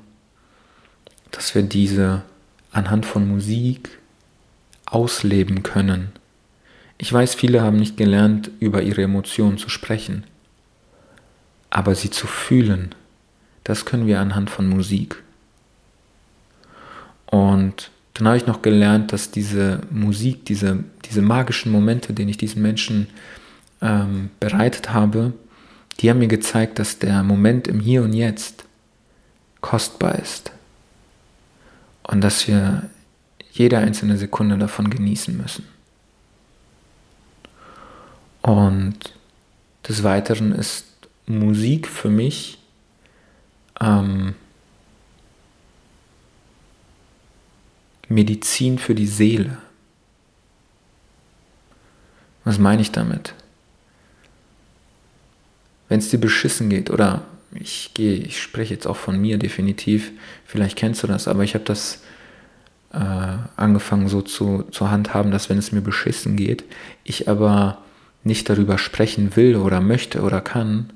dass 1.30 1.54
wir 1.54 1.62
diese 1.62 2.22
anhand 2.72 3.04
von 3.04 3.28
Musik 3.28 3.90
ausleben 4.86 5.62
können. 5.62 6.12
Ich 6.96 7.12
weiß, 7.12 7.34
viele 7.34 7.60
haben 7.60 7.76
nicht 7.76 7.96
gelernt, 7.96 8.50
über 8.60 8.82
ihre 8.82 9.02
Emotionen 9.02 9.58
zu 9.58 9.68
sprechen, 9.68 10.24
aber 11.70 11.94
sie 11.94 12.10
zu 12.10 12.26
fühlen, 12.26 12.94
das 13.68 13.84
können 13.84 14.06
wir 14.06 14.18
anhand 14.18 14.48
von 14.48 14.66
Musik. 14.66 15.22
Und 17.26 17.90
dann 18.14 18.26
habe 18.26 18.38
ich 18.38 18.46
noch 18.46 18.62
gelernt, 18.62 19.12
dass 19.12 19.30
diese 19.30 19.82
Musik, 19.90 20.46
diese, 20.46 20.84
diese 21.04 21.20
magischen 21.20 21.70
Momente, 21.70 22.14
den 22.14 22.30
ich 22.30 22.38
diesen 22.38 22.62
Menschen 22.62 23.08
ähm, 23.82 24.30
bereitet 24.40 24.94
habe, 24.94 25.34
die 26.00 26.08
haben 26.08 26.18
mir 26.18 26.28
gezeigt, 26.28 26.78
dass 26.78 26.98
der 26.98 27.22
Moment 27.22 27.68
im 27.68 27.78
Hier 27.80 28.02
und 28.02 28.14
Jetzt 28.14 28.64
kostbar 29.60 30.18
ist. 30.18 30.50
Und 32.04 32.22
dass 32.22 32.48
wir 32.48 32.88
jede 33.52 33.76
einzelne 33.76 34.16
Sekunde 34.16 34.56
davon 34.56 34.88
genießen 34.88 35.36
müssen. 35.36 35.66
Und 38.40 38.96
des 39.86 40.02
Weiteren 40.04 40.52
ist 40.52 40.86
Musik 41.26 41.86
für 41.86 42.08
mich 42.08 42.57
ähm, 43.80 44.34
Medizin 48.08 48.78
für 48.78 48.94
die 48.94 49.06
Seele. 49.06 49.58
Was 52.44 52.58
meine 52.58 52.80
ich 52.82 52.92
damit? 52.92 53.34
Wenn 55.88 55.98
es 55.98 56.10
dir 56.10 56.18
beschissen 56.18 56.70
geht, 56.70 56.90
oder 56.90 57.22
ich 57.52 57.92
gehe, 57.94 58.14
ich 58.14 58.40
spreche 58.40 58.74
jetzt 58.74 58.86
auch 58.86 58.96
von 58.96 59.20
mir 59.20 59.38
definitiv, 59.38 60.12
vielleicht 60.46 60.76
kennst 60.76 61.02
du 61.02 61.06
das, 61.06 61.28
aber 61.28 61.44
ich 61.44 61.54
habe 61.54 61.64
das 61.64 62.02
äh, 62.92 63.36
angefangen 63.56 64.08
so 64.08 64.22
zu, 64.22 64.64
zu 64.70 64.90
handhaben, 64.90 65.30
dass 65.30 65.48
wenn 65.48 65.58
es 65.58 65.72
mir 65.72 65.80
beschissen 65.80 66.36
geht, 66.36 66.64
ich 67.04 67.28
aber 67.28 67.78
nicht 68.24 68.48
darüber 68.48 68.78
sprechen 68.78 69.36
will 69.36 69.56
oder 69.56 69.80
möchte 69.80 70.22
oder 70.22 70.40
kann, 70.40 70.90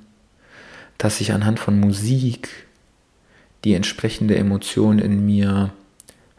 dass 0.99 1.21
ich 1.21 1.33
anhand 1.33 1.59
von 1.59 1.79
Musik 1.79 2.49
die 3.64 3.75
entsprechende 3.75 4.37
Emotion 4.37 4.98
in 4.98 5.25
mir 5.25 5.70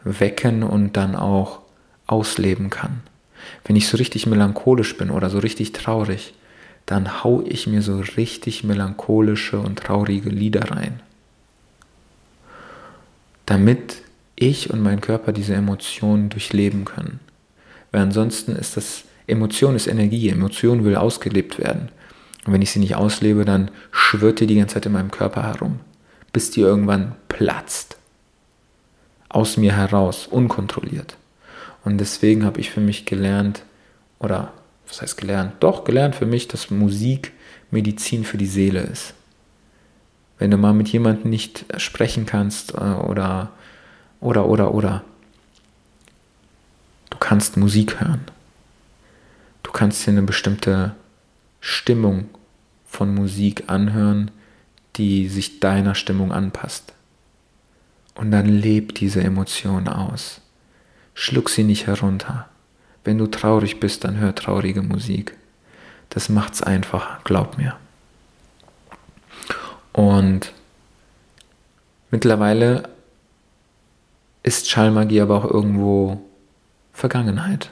wecken 0.04 0.64
und 0.64 0.98
dann 0.98 1.16
auch 1.16 1.60
ausleben 2.08 2.70
kann. 2.70 3.02
Wenn 3.66 3.76
ich 3.76 3.88
so 3.88 3.98
richtig 3.98 4.26
melancholisch 4.26 4.98
bin 4.98 5.10
oder 5.10 5.30
so 5.30 5.40
richtig 5.40 5.72
traurig, 5.72 6.34
dann 6.86 7.24
hau 7.24 7.44
ich 7.48 7.68
mir 7.68 7.82
so 7.82 8.02
richtig 8.18 8.64
melancholische 8.64 9.60
und 9.60 9.80
traurige 9.80 10.30
Lieder 10.30 10.72
rein. 10.72 11.00
Damit 13.46 14.02
ich 14.36 14.70
und 14.70 14.82
mein 14.82 15.00
Körper 15.00 15.32
diese 15.32 15.54
Emotionen 15.54 16.30
durchleben 16.30 16.86
können. 16.86 17.20
Weil 17.92 18.02
ansonsten 18.02 18.56
ist 18.56 18.76
das, 18.76 19.04
Emotion 19.28 19.76
ist 19.76 19.88
Energie, 19.88 20.30
Emotion 20.30 20.84
will 20.84 20.96
ausgelebt 20.96 21.60
werden. 21.60 21.90
Und 22.46 22.52
wenn 22.52 22.62
ich 22.62 22.72
sie 22.72 22.80
nicht 22.80 22.96
auslebe, 22.96 23.46
dann 23.46 23.72
schwirrt 23.92 24.42
die 24.42 24.48
die 24.48 24.56
ganze 24.56 24.76
Zeit 24.76 24.86
in 24.86 24.92
meinem 24.92 25.12
Körper 25.12 25.44
herum 25.44 25.80
bis 26.34 26.52
die 26.52 26.62
irgendwann 26.62 27.15
platzt. 27.30 27.98
Aus 29.30 29.58
mir 29.58 29.76
heraus, 29.76 30.28
unkontrolliert. 30.28 31.15
Und 31.86 32.00
deswegen 32.00 32.43
habe 32.46 32.60
ich 32.60 32.72
für 32.72 32.82
mich 32.82 33.06
gelernt, 33.06 33.63
oder 34.19 34.52
was 34.88 35.02
heißt 35.02 35.17
gelernt? 35.17 35.54
Doch, 35.60 35.84
gelernt 35.84 36.15
für 36.15 36.26
mich, 36.26 36.48
dass 36.48 36.69
Musik 36.69 37.32
Medizin 37.72 38.24
für 38.24 38.38
die 38.38 38.48
Seele 38.48 38.82
ist. 38.82 39.13
Wenn 40.38 40.52
du 40.52 40.58
mal 40.58 40.74
mit 40.74 40.89
jemandem 40.89 41.30
nicht 41.30 41.65
sprechen 41.78 42.26
kannst 42.26 42.74
äh, 42.74 42.78
oder, 42.78 43.52
oder, 44.19 44.46
oder, 44.46 44.74
oder, 44.74 45.04
du 47.10 47.17
kannst 47.17 47.58
Musik 47.58 48.00
hören. 48.00 48.22
Du 49.63 49.72
kannst 49.72 50.06
dir 50.06 50.12
eine 50.12 50.24
bestimmte 50.24 50.96
Stimmung 51.60 52.30
von 52.86 53.13
Musik 53.13 53.63
anhören, 53.67 54.32
die 54.96 55.28
sich 55.28 55.60
deiner 55.60 55.96
Stimmung 55.96 56.32
anpasst. 56.32 56.94
Und 58.16 58.32
dann 58.32 58.48
leb 58.48 58.96
diese 58.96 59.24
Emotion 59.24 59.88
aus. 59.88 60.42
Schluck 61.16 61.50
sie 61.50 61.64
nicht 61.64 61.88
herunter. 61.88 62.48
Wenn 63.04 63.18
du 63.18 63.28
traurig 63.28 63.80
bist, 63.80 64.04
dann 64.04 64.18
hör 64.18 64.36
traurige 64.36 64.82
Musik. 64.82 65.36
Das 66.10 66.30
macht's 66.30 66.62
einfacher, 66.62 67.20
glaub 67.24 67.58
mir. 67.58 67.76
Und 69.94 70.54
mittlerweile 72.12 72.90
ist 74.44 74.70
Schallmagie 74.70 75.22
aber 75.22 75.38
auch 75.38 75.50
irgendwo 75.50 76.22
Vergangenheit. 76.94 77.70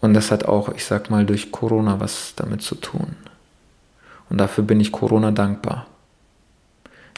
Und 0.00 0.14
das 0.14 0.30
hat 0.30 0.44
auch, 0.44 0.68
ich 0.68 0.84
sag 0.84 1.10
mal, 1.10 1.24
durch 1.24 1.50
Corona 1.50 1.98
was 1.98 2.34
damit 2.36 2.62
zu 2.62 2.74
tun. 2.74 3.16
Und 4.34 4.38
dafür 4.38 4.64
bin 4.64 4.80
ich 4.80 4.90
Corona 4.90 5.30
dankbar. 5.30 5.86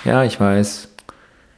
Ja, 0.04 0.24
ich 0.24 0.38
weiß, 0.38 0.88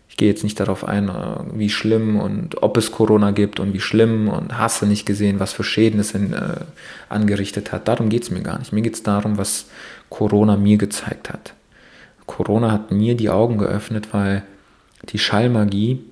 ich 0.08 0.16
gehe 0.16 0.28
jetzt 0.28 0.44
nicht 0.44 0.60
darauf 0.60 0.84
ein, 0.84 1.08
äh, 1.08 1.12
wie 1.52 1.68
schlimm 1.68 2.20
und 2.20 2.62
ob 2.62 2.76
es 2.76 2.92
Corona 2.92 3.32
gibt 3.32 3.58
und 3.58 3.74
wie 3.74 3.80
schlimm 3.80 4.28
und 4.28 4.56
hasse 4.56 4.86
nicht 4.86 5.04
gesehen, 5.04 5.40
was 5.40 5.52
für 5.52 5.64
Schäden 5.64 5.98
es 5.98 6.14
in, 6.14 6.32
äh, 6.32 6.60
angerichtet 7.08 7.72
hat. 7.72 7.88
Darum 7.88 8.08
geht 8.08 8.22
es 8.22 8.30
mir 8.30 8.42
gar 8.42 8.60
nicht. 8.60 8.72
Mir 8.72 8.82
geht 8.82 8.94
es 8.94 9.02
darum, 9.02 9.36
was 9.36 9.66
Corona 10.10 10.56
mir 10.56 10.78
gezeigt 10.78 11.28
hat. 11.28 11.54
Corona 12.26 12.70
hat 12.70 12.92
mir 12.92 13.16
die 13.16 13.28
Augen 13.28 13.58
geöffnet, 13.58 14.10
weil 14.12 14.44
die 15.08 15.18
Schallmagie 15.18 16.04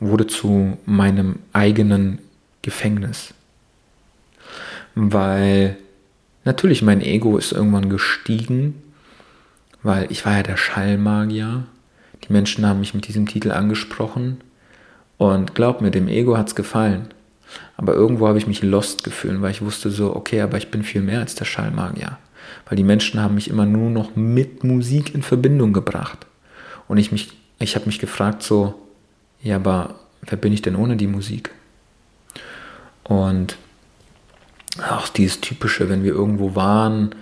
wurde 0.00 0.26
zu 0.26 0.76
meinem 0.86 1.36
eigenen 1.52 2.18
Gefängnis. 2.62 3.32
Weil 4.96 5.76
Natürlich, 6.44 6.82
mein 6.82 7.00
Ego 7.00 7.38
ist 7.38 7.52
irgendwann 7.52 7.88
gestiegen, 7.88 8.82
weil 9.82 10.10
ich 10.10 10.24
war 10.26 10.36
ja 10.36 10.42
der 10.42 10.56
Schallmagier. 10.56 11.64
Die 12.24 12.32
Menschen 12.32 12.66
haben 12.66 12.80
mich 12.80 12.94
mit 12.94 13.06
diesem 13.08 13.26
Titel 13.26 13.52
angesprochen 13.52 14.40
und 15.18 15.54
glaub 15.54 15.80
mir, 15.80 15.90
dem 15.90 16.08
Ego 16.08 16.36
hat 16.36 16.48
es 16.48 16.54
gefallen. 16.54 17.08
Aber 17.76 17.94
irgendwo 17.94 18.28
habe 18.28 18.38
ich 18.38 18.46
mich 18.46 18.62
lost 18.62 19.04
gefühlt, 19.04 19.42
weil 19.42 19.50
ich 19.50 19.62
wusste 19.62 19.90
so, 19.90 20.16
okay, 20.16 20.40
aber 20.40 20.56
ich 20.56 20.70
bin 20.70 20.82
viel 20.82 21.02
mehr 21.02 21.20
als 21.20 21.34
der 21.34 21.44
Schallmagier. 21.44 22.18
Weil 22.66 22.76
die 22.76 22.84
Menschen 22.84 23.20
haben 23.20 23.34
mich 23.34 23.48
immer 23.48 23.66
nur 23.66 23.90
noch 23.90 24.16
mit 24.16 24.64
Musik 24.64 25.14
in 25.14 25.22
Verbindung 25.22 25.72
gebracht. 25.72 26.26
Und 26.88 26.98
ich, 26.98 27.12
mich, 27.12 27.32
ich 27.58 27.74
habe 27.74 27.86
mich 27.86 27.98
gefragt 27.98 28.42
so, 28.42 28.74
ja, 29.42 29.56
aber 29.56 29.96
wer 30.22 30.38
bin 30.38 30.52
ich 30.52 30.62
denn 30.62 30.76
ohne 30.76 30.96
die 30.96 31.06
Musik? 31.06 31.50
Und 33.04 33.56
auch 34.80 35.08
dieses 35.08 35.40
typische, 35.40 35.88
wenn 35.88 36.02
wir 36.04 36.12
irgendwo 36.12 36.54
waren, 36.54 37.14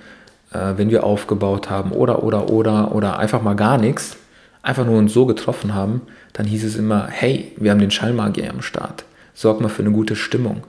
äh, 0.53 0.75
wenn 0.77 0.91
wir 0.91 1.05
aufgebaut 1.05 1.71
haben 1.71 1.93
oder, 1.93 2.23
oder, 2.23 2.51
oder, 2.51 2.95
oder 2.95 3.19
einfach 3.19 3.43
mal 3.43 3.55
gar 3.55 3.79
nichts, 3.79 4.17
einfach 4.63 4.85
nur 4.85 4.99
uns 4.99 5.13
so 5.13 5.27
getroffen 5.27 5.75
haben, 5.75 6.03
dann 6.33 6.47
hieß 6.47 6.65
es 6.65 6.77
immer, 6.77 7.09
hey, 7.09 7.53
wir 7.57 7.71
haben 7.71 7.81
den 7.81 7.91
Schallmagier 7.91 8.51
am 8.51 8.63
Start. 8.63 9.05
Sorg 9.35 9.61
mal 9.61 9.69
für 9.69 9.83
eine 9.83 9.93
gute 9.93 10.17
Stimmung. 10.17 10.65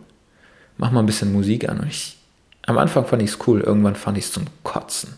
Mach 0.77 0.91
mal 0.91 1.01
ein 1.01 1.05
bisschen 1.05 1.33
Musik 1.33 1.69
an. 1.69 1.79
Und 1.79 1.87
ich, 1.87 2.17
am 2.65 2.77
Anfang 2.77 3.05
fand 3.05 3.21
ich 3.21 3.31
es 3.31 3.39
cool, 3.47 3.61
irgendwann 3.61 3.95
fand 3.95 4.17
ich 4.17 4.25
es 4.25 4.31
zum 4.31 4.45
Kotzen. 4.63 5.13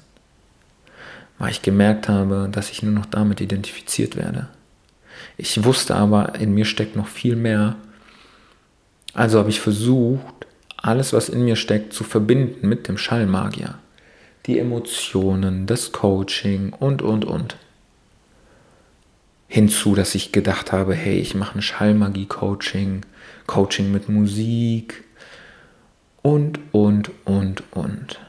Weil 1.39 1.51
ich 1.51 1.61
gemerkt 1.61 2.09
habe, 2.09 2.49
dass 2.51 2.71
ich 2.71 2.83
nur 2.83 2.93
noch 2.93 3.05
damit 3.05 3.41
identifiziert 3.41 4.15
werde. 4.15 4.47
Ich 5.37 5.63
wusste 5.63 5.95
aber, 5.95 6.35
in 6.35 6.53
mir 6.53 6.65
steckt 6.65 6.95
noch 6.95 7.07
viel 7.07 7.35
mehr. 7.35 7.75
Also 9.13 9.39
habe 9.39 9.49
ich 9.49 9.61
versucht, 9.61 10.47
alles, 10.83 11.13
was 11.13 11.29
in 11.29 11.45
mir 11.45 11.55
steckt, 11.55 11.93
zu 11.93 12.03
verbinden 12.03 12.67
mit 12.67 12.87
dem 12.87 12.97
Schallmagier. 12.97 13.79
Die 14.45 14.59
Emotionen, 14.59 15.65
das 15.65 15.93
Coaching 15.93 16.73
und, 16.73 17.01
und, 17.01 17.25
und. 17.25 17.55
Hinzu, 19.47 19.95
dass 19.95 20.13
ich 20.13 20.33
gedacht 20.33 20.71
habe, 20.71 20.93
hey, 20.93 21.17
ich 21.17 21.35
mache 21.35 21.57
ein 21.57 21.61
Schallmagie-Coaching, 21.61 23.05
Coaching 23.47 23.91
mit 23.91 24.09
Musik 24.09 25.05
und, 26.21 26.59
und, 26.73 27.11
und, 27.23 27.63
und. 27.71 28.19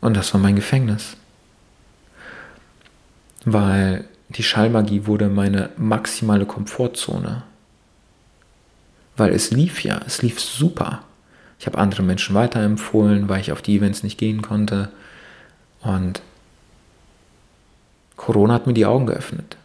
Und 0.00 0.16
das 0.16 0.34
war 0.34 0.40
mein 0.40 0.56
Gefängnis. 0.56 1.16
Weil 3.44 4.06
die 4.30 4.42
Schallmagie 4.42 5.06
wurde 5.06 5.28
meine 5.28 5.70
maximale 5.76 6.46
Komfortzone. 6.46 7.44
Weil 9.16 9.32
es 9.32 9.52
lief 9.52 9.84
ja, 9.84 10.00
es 10.04 10.22
lief 10.22 10.40
super. 10.40 11.04
Ich 11.58 11.66
habe 11.66 11.78
andere 11.78 12.02
Menschen 12.02 12.34
weiterempfohlen, 12.34 13.28
weil 13.28 13.40
ich 13.40 13.52
auf 13.52 13.62
die 13.62 13.76
Events 13.76 14.02
nicht 14.02 14.18
gehen 14.18 14.42
konnte. 14.42 14.90
Und 15.82 16.22
Corona 18.16 18.54
hat 18.54 18.66
mir 18.66 18.74
die 18.74 18.86
Augen 18.86 19.06
geöffnet. 19.06 19.56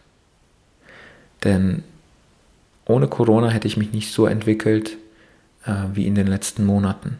Denn 1.44 1.84
ohne 2.84 3.08
Corona 3.08 3.48
hätte 3.48 3.68
ich 3.68 3.76
mich 3.76 3.92
nicht 3.92 4.12
so 4.12 4.26
entwickelt 4.26 4.96
äh, 5.64 5.74
wie 5.92 6.06
in 6.06 6.14
den 6.14 6.26
letzten 6.26 6.64
Monaten. 6.64 7.18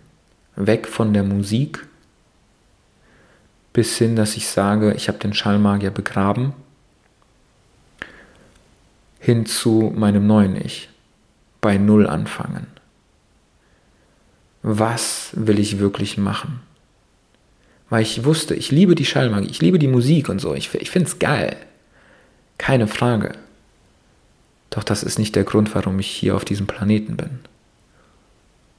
Weg 0.57 0.89
von 0.89 1.13
der 1.13 1.25
Musik 1.25 1.87
bis 3.73 3.99
hin, 3.99 4.15
dass 4.15 4.37
ich 4.37 4.49
sage, 4.49 4.95
ich 4.95 5.09
habe 5.09 5.19
den 5.19 5.35
Schallmagier 5.35 5.91
begraben, 5.91 6.53
hin 9.19 9.47
zu 9.47 9.93
meinem 9.97 10.27
neuen 10.27 10.55
Ich, 10.55 10.89
bei 11.61 11.77
Null 11.77 12.07
anfangen 12.07 12.69
was 14.67 15.29
will 15.35 15.59
ich 15.59 15.79
wirklich 15.79 16.17
machen? 16.17 16.61
Weil 17.91 18.01
ich 18.01 18.25
wusste, 18.25 18.55
ich 18.55 18.73
liebe 18.73 18.95
die 18.95 19.05
Schallmagie, 19.05 19.51
ich 19.51 19.61
liebe 19.61 19.79
die 19.79 19.89
Musik 19.89 20.31
und 20.31 20.41
so, 20.41 20.55
ich, 20.55 20.75
ich 20.75 20.91
finde 20.91 21.09
es 21.09 21.19
geil. 21.19 21.55
Keine 22.57 22.87
Frage. 22.87 23.33
Doch 24.71 24.83
das 24.83 25.03
ist 25.03 25.19
nicht 25.19 25.37
der 25.37 25.45
Grund, 25.45 25.75
warum 25.75 25.99
ich 25.99 26.07
hier 26.07 26.35
auf 26.35 26.47
diesem 26.47 26.67
Planeten 26.67 27.19
bin. 27.19 27.41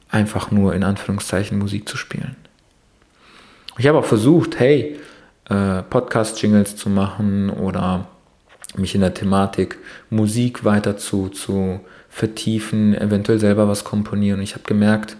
Einfach 0.09 0.49
nur 0.49 0.73
in 0.73 0.83
Anführungszeichen 0.83 1.59
Musik 1.59 1.87
zu 1.87 1.97
spielen. 1.97 2.35
Ich 3.77 3.85
habe 3.85 3.99
auch 3.99 4.05
versucht, 4.05 4.57
hey, 4.59 4.99
äh, 5.49 5.83
Podcast-Jingles 5.83 6.77
zu 6.77 6.89
machen 6.89 7.51
oder 7.51 8.07
mich 8.75 8.95
in 8.95 9.01
der 9.01 9.13
Thematik 9.13 9.77
Musik 10.09 10.65
weiter 10.65 10.97
zu, 10.97 11.29
zu 11.29 11.79
vertiefen, 12.09 12.95
eventuell 12.95 13.39
selber 13.39 13.67
was 13.67 13.83
komponieren. 13.83 14.41
Ich 14.41 14.55
habe 14.55 14.63
gemerkt, 14.63 15.15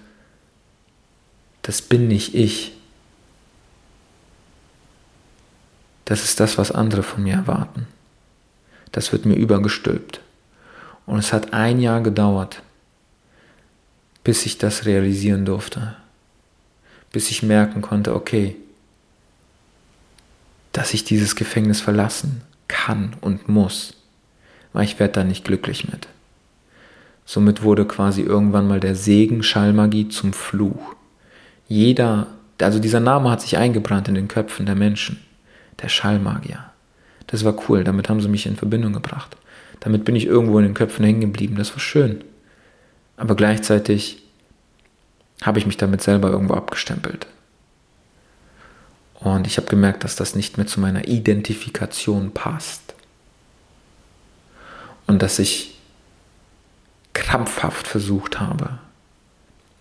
das 1.65 1.81
bin 1.81 2.07
nicht 2.07 2.35
ich. 2.35 2.73
Das 6.05 6.23
ist 6.23 6.39
das, 6.39 6.59
was 6.59 6.71
andere 6.71 7.01
von 7.01 7.23
mir 7.23 7.33
erwarten. 7.33 7.87
Das 8.91 9.11
wird 9.11 9.25
mir 9.25 9.33
übergestülpt. 9.33 10.21
Und 11.07 11.17
es 11.17 11.33
hat 11.33 11.53
ein 11.53 11.79
Jahr 11.79 12.01
gedauert, 12.01 12.61
bis 14.23 14.45
ich 14.45 14.59
das 14.59 14.85
realisieren 14.85 15.43
durfte. 15.43 15.95
Bis 17.11 17.31
ich 17.31 17.41
merken 17.41 17.81
konnte, 17.81 18.13
okay, 18.13 18.55
dass 20.71 20.93
ich 20.93 21.03
dieses 21.03 21.35
Gefängnis 21.35 21.81
verlassen 21.81 22.43
kann 22.67 23.15
und 23.21 23.49
muss, 23.49 23.95
weil 24.71 24.83
ich 24.83 24.99
werde 24.99 25.13
da 25.13 25.23
nicht 25.23 25.43
glücklich 25.43 25.87
mit. 25.91 26.07
Somit 27.25 27.63
wurde 27.63 27.87
quasi 27.87 28.21
irgendwann 28.21 28.67
mal 28.67 28.79
der 28.79 28.93
Segen 28.93 29.41
Schallmagie 29.41 30.09
zum 30.09 30.31
Fluch. 30.31 30.95
Jeder, 31.67 32.27
also 32.59 32.79
dieser 32.79 32.99
Name 32.99 33.31
hat 33.31 33.41
sich 33.41 33.57
eingebrannt 33.57 34.07
in 34.07 34.15
den 34.15 34.27
Köpfen 34.27 34.65
der 34.65 34.75
Menschen. 34.75 35.19
Der 35.81 35.89
Schallmagier. 35.89 36.63
Das 37.27 37.43
war 37.43 37.55
cool, 37.67 37.83
damit 37.83 38.07
haben 38.07 38.21
sie 38.21 38.29
mich 38.29 38.45
in 38.45 38.55
Verbindung 38.55 38.93
gebracht. 38.93 39.35
Damit 39.79 40.05
bin 40.05 40.15
ich 40.15 40.25
irgendwo 40.25 40.57
in 40.59 40.65
den 40.65 40.73
Köpfen 40.73 41.03
hängen 41.03 41.21
geblieben, 41.21 41.55
das 41.55 41.71
war 41.71 41.79
schön. 41.79 42.23
Aber 43.17 43.35
gleichzeitig 43.35 44.23
habe 45.41 45.59
ich 45.59 45.65
mich 45.65 45.77
damit 45.77 46.01
selber 46.01 46.29
irgendwo 46.29 46.53
abgestempelt. 46.53 47.27
Und 49.15 49.47
ich 49.47 49.57
habe 49.57 49.67
gemerkt, 49.67 50.03
dass 50.03 50.15
das 50.15 50.35
nicht 50.35 50.57
mehr 50.57 50.67
zu 50.67 50.79
meiner 50.79 51.07
Identifikation 51.07 52.31
passt. 52.31 52.93
Und 55.07 55.21
dass 55.21 55.39
ich 55.39 55.79
krampfhaft 57.13 57.87
versucht 57.87 58.39
habe, 58.39 58.77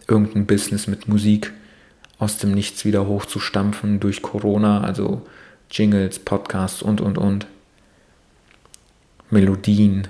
irgendein 0.07 0.47
Business 0.47 0.87
mit 0.87 1.09
Musik 1.09 1.53
aus 2.19 2.39
dem 2.39 2.53
Nichts 2.53 2.85
wieder 2.85 3.07
hochzustampfen 3.07 4.01
durch 4.01 4.23
Corona, 4.23 4.83
also 4.83 5.27
Jingles, 5.71 6.19
Podcasts 6.19 6.83
und, 6.83 7.01
und, 7.01 7.19
und. 7.19 7.47
Melodien, 9.31 10.07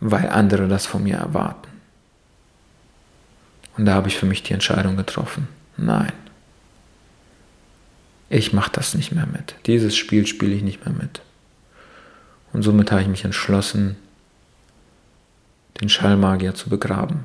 weil 0.00 0.28
andere 0.28 0.66
das 0.66 0.86
von 0.86 1.04
mir 1.04 1.16
erwarten. 1.16 1.68
Und 3.76 3.86
da 3.86 3.94
habe 3.94 4.08
ich 4.08 4.16
für 4.16 4.26
mich 4.26 4.42
die 4.42 4.52
Entscheidung 4.52 4.96
getroffen. 4.96 5.48
Nein. 5.76 6.12
Ich 8.28 8.52
mache 8.52 8.70
das 8.72 8.94
nicht 8.94 9.12
mehr 9.12 9.26
mit. 9.26 9.54
Dieses 9.66 9.96
Spiel 9.96 10.26
spiele 10.26 10.54
ich 10.54 10.62
nicht 10.62 10.84
mehr 10.84 10.94
mit. 10.94 11.20
Und 12.52 12.62
somit 12.62 12.90
habe 12.90 13.02
ich 13.02 13.08
mich 13.08 13.24
entschlossen, 13.24 13.96
den 15.80 15.88
Schallmagier 15.88 16.54
zu 16.54 16.68
begraben. 16.68 17.24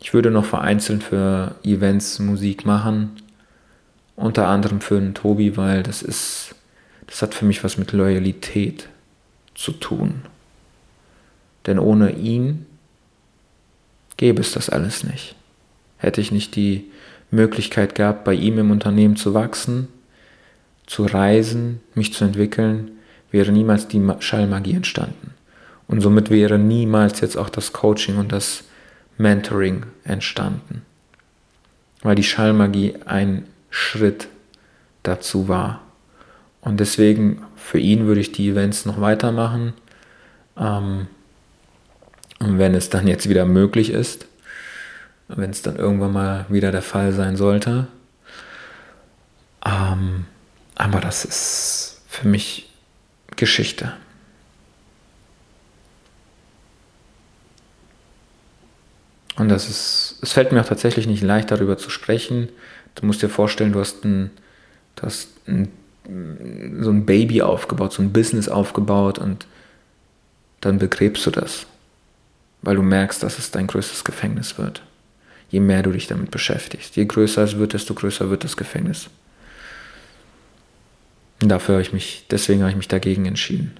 Ich 0.00 0.14
würde 0.14 0.30
noch 0.30 0.46
vereinzelt 0.46 1.02
für 1.02 1.54
Events 1.62 2.18
Musik 2.18 2.64
machen, 2.64 3.16
unter 4.16 4.48
anderem 4.48 4.80
für 4.80 4.98
den 4.98 5.14
Tobi, 5.14 5.56
weil 5.56 5.82
das 5.82 6.02
ist, 6.02 6.54
das 7.06 7.22
hat 7.22 7.34
für 7.34 7.44
mich 7.44 7.62
was 7.62 7.76
mit 7.76 7.92
Loyalität 7.92 8.88
zu 9.54 9.72
tun. 9.72 10.22
Denn 11.66 11.78
ohne 11.78 12.12
ihn 12.12 12.66
gäbe 14.16 14.40
es 14.40 14.52
das 14.52 14.70
alles 14.70 15.04
nicht. 15.04 15.34
Hätte 15.98 16.20
ich 16.20 16.32
nicht 16.32 16.56
die 16.56 16.90
Möglichkeit 17.30 17.94
gehabt, 17.94 18.24
bei 18.24 18.34
ihm 18.34 18.58
im 18.58 18.70
Unternehmen 18.70 19.16
zu 19.16 19.34
wachsen, 19.34 19.88
zu 20.86 21.04
reisen, 21.04 21.80
mich 21.94 22.14
zu 22.14 22.24
entwickeln, 22.24 22.92
wäre 23.30 23.52
niemals 23.52 23.86
die 23.86 24.02
Schallmagie 24.20 24.74
entstanden. 24.74 25.34
Und 25.86 26.00
somit 26.00 26.30
wäre 26.30 26.58
niemals 26.58 27.20
jetzt 27.20 27.36
auch 27.36 27.50
das 27.50 27.72
Coaching 27.72 28.16
und 28.16 28.32
das 28.32 28.64
Mentoring 29.20 29.84
entstanden, 30.02 30.82
weil 32.02 32.14
die 32.14 32.24
Schallmagie 32.24 32.96
ein 33.04 33.46
Schritt 33.68 34.28
dazu 35.02 35.46
war. 35.46 35.82
Und 36.62 36.80
deswegen 36.80 37.42
für 37.56 37.78
ihn 37.78 38.06
würde 38.06 38.20
ich 38.20 38.32
die 38.32 38.48
Events 38.48 38.86
noch 38.86 39.00
weitermachen. 39.00 39.74
Ähm, 40.56 41.06
und 42.38 42.58
wenn 42.58 42.74
es 42.74 42.88
dann 42.88 43.06
jetzt 43.06 43.28
wieder 43.28 43.44
möglich 43.44 43.90
ist, 43.90 44.26
wenn 45.28 45.50
es 45.50 45.62
dann 45.62 45.76
irgendwann 45.76 46.12
mal 46.12 46.46
wieder 46.48 46.72
der 46.72 46.82
Fall 46.82 47.12
sein 47.12 47.36
sollte. 47.36 47.86
Ähm, 49.64 50.24
aber 50.74 51.00
das 51.00 51.24
ist 51.24 52.00
für 52.08 52.26
mich 52.26 52.70
Geschichte. 53.36 53.92
Und 59.40 59.48
das 59.48 59.70
ist, 59.70 60.18
es 60.20 60.32
fällt 60.32 60.52
mir 60.52 60.60
auch 60.60 60.68
tatsächlich 60.68 61.06
nicht 61.06 61.22
leicht, 61.22 61.50
darüber 61.50 61.78
zu 61.78 61.88
sprechen. 61.88 62.50
Du 62.94 63.06
musst 63.06 63.22
dir 63.22 63.30
vorstellen, 63.30 63.72
du 63.72 63.80
hast 63.80 64.04
ein, 64.04 64.30
du 64.96 65.02
hast 65.02 65.30
ein, 65.48 65.68
so 66.82 66.90
ein 66.90 67.06
Baby 67.06 67.40
aufgebaut, 67.40 67.94
so 67.94 68.02
ein 68.02 68.12
Business 68.12 68.50
aufgebaut 68.50 69.18
und 69.18 69.46
dann 70.60 70.78
begräbst 70.78 71.24
du 71.24 71.30
das, 71.30 71.64
weil 72.60 72.76
du 72.76 72.82
merkst, 72.82 73.22
dass 73.22 73.38
es 73.38 73.50
dein 73.50 73.66
größtes 73.66 74.04
Gefängnis 74.04 74.58
wird. 74.58 74.82
je 75.50 75.60
mehr 75.60 75.82
du 75.82 75.90
dich 75.90 76.06
damit 76.06 76.30
beschäftigst. 76.30 76.96
Je 76.96 77.06
größer 77.06 77.42
es 77.42 77.56
wird, 77.56 77.72
desto 77.72 77.94
größer 77.94 78.30
wird 78.30 78.44
das 78.44 78.56
Gefängnis. 78.56 79.08
Und 81.42 81.48
dafür 81.48 81.76
habe 81.76 81.82
ich 81.82 81.92
mich, 81.92 82.26
deswegen 82.30 82.60
habe 82.60 82.70
ich 82.70 82.76
mich 82.76 82.88
dagegen 82.88 83.24
entschieden. 83.24 83.72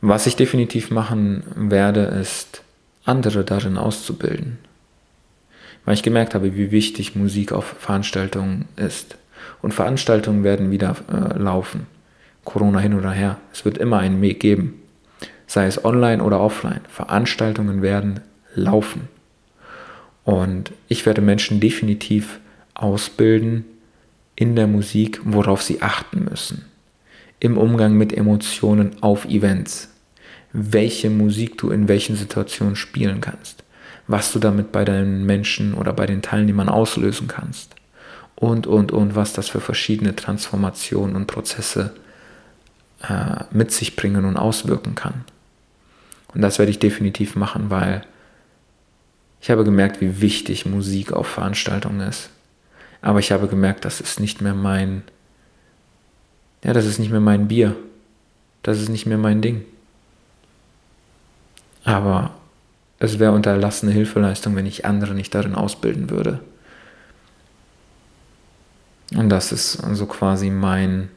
Was 0.00 0.26
ich 0.26 0.36
definitiv 0.36 0.90
machen 0.90 1.42
werde, 1.56 2.02
ist, 2.04 2.62
andere 3.10 3.44
darin 3.44 3.76
auszubilden. 3.76 4.58
Weil 5.84 5.94
ich 5.94 6.02
gemerkt 6.02 6.34
habe, 6.34 6.54
wie 6.54 6.70
wichtig 6.70 7.16
Musik 7.16 7.52
auf 7.52 7.76
Veranstaltungen 7.78 8.66
ist. 8.76 9.16
Und 9.62 9.74
Veranstaltungen 9.74 10.44
werden 10.44 10.70
wieder 10.70 10.96
äh, 11.12 11.38
laufen. 11.38 11.86
Corona 12.44 12.78
hin 12.78 12.94
oder 12.94 13.10
her. 13.10 13.38
Es 13.52 13.64
wird 13.64 13.78
immer 13.78 13.98
einen 13.98 14.22
Weg 14.22 14.40
geben. 14.40 14.74
Sei 15.46 15.66
es 15.66 15.84
online 15.84 16.22
oder 16.22 16.40
offline. 16.40 16.80
Veranstaltungen 16.88 17.82
werden 17.82 18.20
laufen. 18.54 19.08
Und 20.24 20.72
ich 20.88 21.06
werde 21.06 21.20
Menschen 21.20 21.60
definitiv 21.60 22.40
ausbilden 22.74 23.64
in 24.36 24.56
der 24.56 24.66
Musik, 24.66 25.20
worauf 25.24 25.62
sie 25.62 25.82
achten 25.82 26.24
müssen. 26.24 26.64
Im 27.40 27.58
Umgang 27.58 27.94
mit 27.94 28.12
Emotionen 28.12 29.02
auf 29.02 29.24
Events. 29.24 29.88
Welche 30.52 31.10
Musik 31.10 31.58
du 31.58 31.70
in 31.70 31.88
welchen 31.88 32.16
Situationen 32.16 32.76
spielen 32.76 33.20
kannst. 33.20 33.62
Was 34.06 34.32
du 34.32 34.38
damit 34.38 34.72
bei 34.72 34.84
deinen 34.84 35.24
Menschen 35.24 35.74
oder 35.74 35.92
bei 35.92 36.06
den 36.06 36.22
Teilnehmern 36.22 36.68
auslösen 36.68 37.28
kannst. 37.28 37.74
Und, 38.34 38.66
und, 38.66 38.90
und, 38.90 39.14
was 39.14 39.32
das 39.32 39.48
für 39.48 39.60
verschiedene 39.60 40.16
Transformationen 40.16 41.14
und 41.14 41.26
Prozesse 41.26 41.94
äh, 43.06 43.44
mit 43.50 43.70
sich 43.70 43.96
bringen 43.96 44.24
und 44.24 44.36
auswirken 44.36 44.94
kann. 44.94 45.24
Und 46.34 46.40
das 46.40 46.58
werde 46.58 46.70
ich 46.70 46.78
definitiv 46.78 47.36
machen, 47.36 47.70
weil 47.70 48.02
ich 49.40 49.50
habe 49.50 49.64
gemerkt, 49.64 50.00
wie 50.00 50.20
wichtig 50.20 50.66
Musik 50.66 51.12
auf 51.12 51.26
Veranstaltungen 51.26 52.00
ist. 52.08 52.30
Aber 53.02 53.18
ich 53.18 53.32
habe 53.32 53.48
gemerkt, 53.48 53.84
das 53.84 54.00
ist 54.00 54.20
nicht 54.20 54.40
mehr 54.40 54.54
mein, 54.54 55.02
ja, 56.62 56.72
das 56.72 56.84
ist 56.84 56.98
nicht 56.98 57.10
mehr 57.10 57.20
mein 57.20 57.48
Bier. 57.48 57.74
Das 58.62 58.78
ist 58.78 58.90
nicht 58.90 59.06
mehr 59.06 59.16
mein 59.16 59.40
Ding. 59.40 59.64
Aber 61.84 62.30
es 62.98 63.18
wäre 63.18 63.32
unterlassene 63.32 63.92
Hilfeleistung, 63.92 64.56
wenn 64.56 64.66
ich 64.66 64.84
andere 64.84 65.14
nicht 65.14 65.34
darin 65.34 65.54
ausbilden 65.54 66.10
würde. 66.10 66.40
Und 69.16 69.28
das 69.28 69.52
ist 69.52 69.82
also 69.82 70.06
quasi 70.06 70.50
mein 70.50 71.08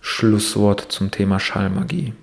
Schlusswort 0.00 0.92
zum 0.92 1.10
Thema 1.10 1.38
Schallmagie. 1.38 2.14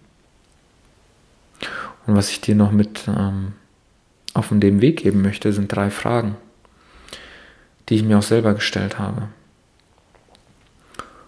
Und 2.08 2.16
was 2.16 2.30
ich 2.30 2.42
dir 2.42 2.56
noch 2.56 2.72
mit 2.72 3.08
ähm, 3.08 3.54
auf 4.34 4.50
dem 4.50 4.82
Weg 4.82 4.98
geben 5.04 5.22
möchte, 5.22 5.54
sind 5.54 5.74
drei 5.74 5.90
Fragen, 5.90 6.36
die 7.90 7.96
ich 7.96 8.04
mir 8.04 8.18
auch 8.18 8.24
selber 8.24 8.54
gestellt 8.54 9.00
habe. 9.00 9.30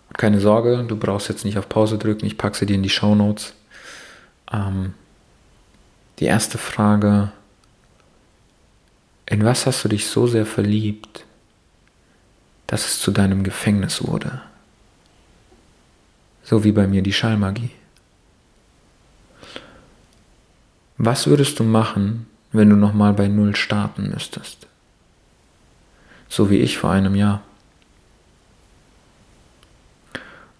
Und 0.10 0.17
keine 0.17 0.39
Sorge, 0.39 0.84
du 0.88 0.97
brauchst 0.97 1.29
jetzt 1.29 1.45
nicht 1.45 1.58
auf 1.58 1.69
Pause 1.69 1.97
drücken, 1.97 2.25
ich 2.25 2.38
packe 2.38 2.58
sie 2.58 2.65
dir 2.65 2.75
in 2.75 2.84
die 2.84 2.89
Show 2.89 3.15
Notes. 3.15 3.53
Ähm, 4.54 4.94
die 6.20 6.26
erste 6.26 6.58
Frage, 6.58 7.32
in 9.26 9.44
was 9.44 9.66
hast 9.66 9.84
du 9.84 9.89
dich 9.89 10.08
so 10.08 10.28
sehr 10.28 10.46
verliebt, 10.46 11.26
dass 12.68 12.86
es 12.86 13.00
zu 13.00 13.12
deinem 13.12 13.44
Gefängnis 13.44 14.06
wurde? 14.06 14.42
So 16.44 16.63
wie 16.63 16.72
bei 16.72 16.88
mir 16.88 17.02
die 17.02 17.13
Schallmagie. 17.13 17.72
Was 20.98 21.26
würdest 21.26 21.60
du 21.60 21.63
machen, 21.63 22.28
wenn 22.52 22.70
du 22.70 22.76
nochmal 22.76 23.13
bei 23.13 23.28
Null 23.28 23.56
starten 23.56 24.10
müsstest? 24.10 24.68
So 26.30 26.50
wie 26.50 26.58
ich 26.58 26.78
vor 26.78 26.92
einem 26.92 27.16
Jahr. 27.16 27.42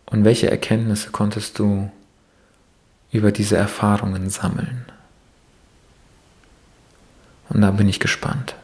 Und 0.06 0.24
welche 0.24 0.50
Erkenntnisse 0.50 1.12
konntest 1.12 1.60
du 1.60 1.92
über 3.14 3.32
diese 3.32 3.56
Erfahrungen 3.56 4.30
sammeln? 4.30 4.86
Und 7.50 7.62
da 7.62 7.72
bin 7.72 7.88
ich 7.88 8.00
gespannt, 8.00 8.56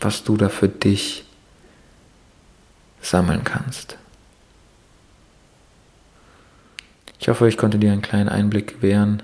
was 0.00 0.24
du 0.24 0.36
da 0.36 0.48
für 0.48 0.68
dich 0.68 1.24
sammeln 3.00 3.44
kannst. 3.44 3.96
Ich 7.20 7.28
hoffe, 7.28 7.48
ich 7.48 7.56
konnte 7.56 7.78
dir 7.78 7.92
einen 7.92 8.02
kleinen 8.02 8.28
Einblick 8.28 8.76
gewähren, 8.76 9.22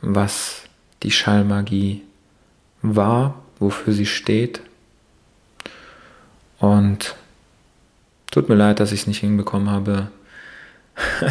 was 0.00 0.62
die 1.02 1.10
Schallmagie 1.10 2.02
war, 2.82 3.42
wofür 3.58 3.92
sie 3.92 4.06
steht. 4.06 4.62
Und 6.58 7.14
tut 8.30 8.48
mir 8.48 8.54
leid, 8.54 8.80
dass 8.80 8.92
ich 8.92 9.00
es 9.00 9.06
nicht 9.06 9.20
hinbekommen 9.20 9.68
habe, 9.68 10.10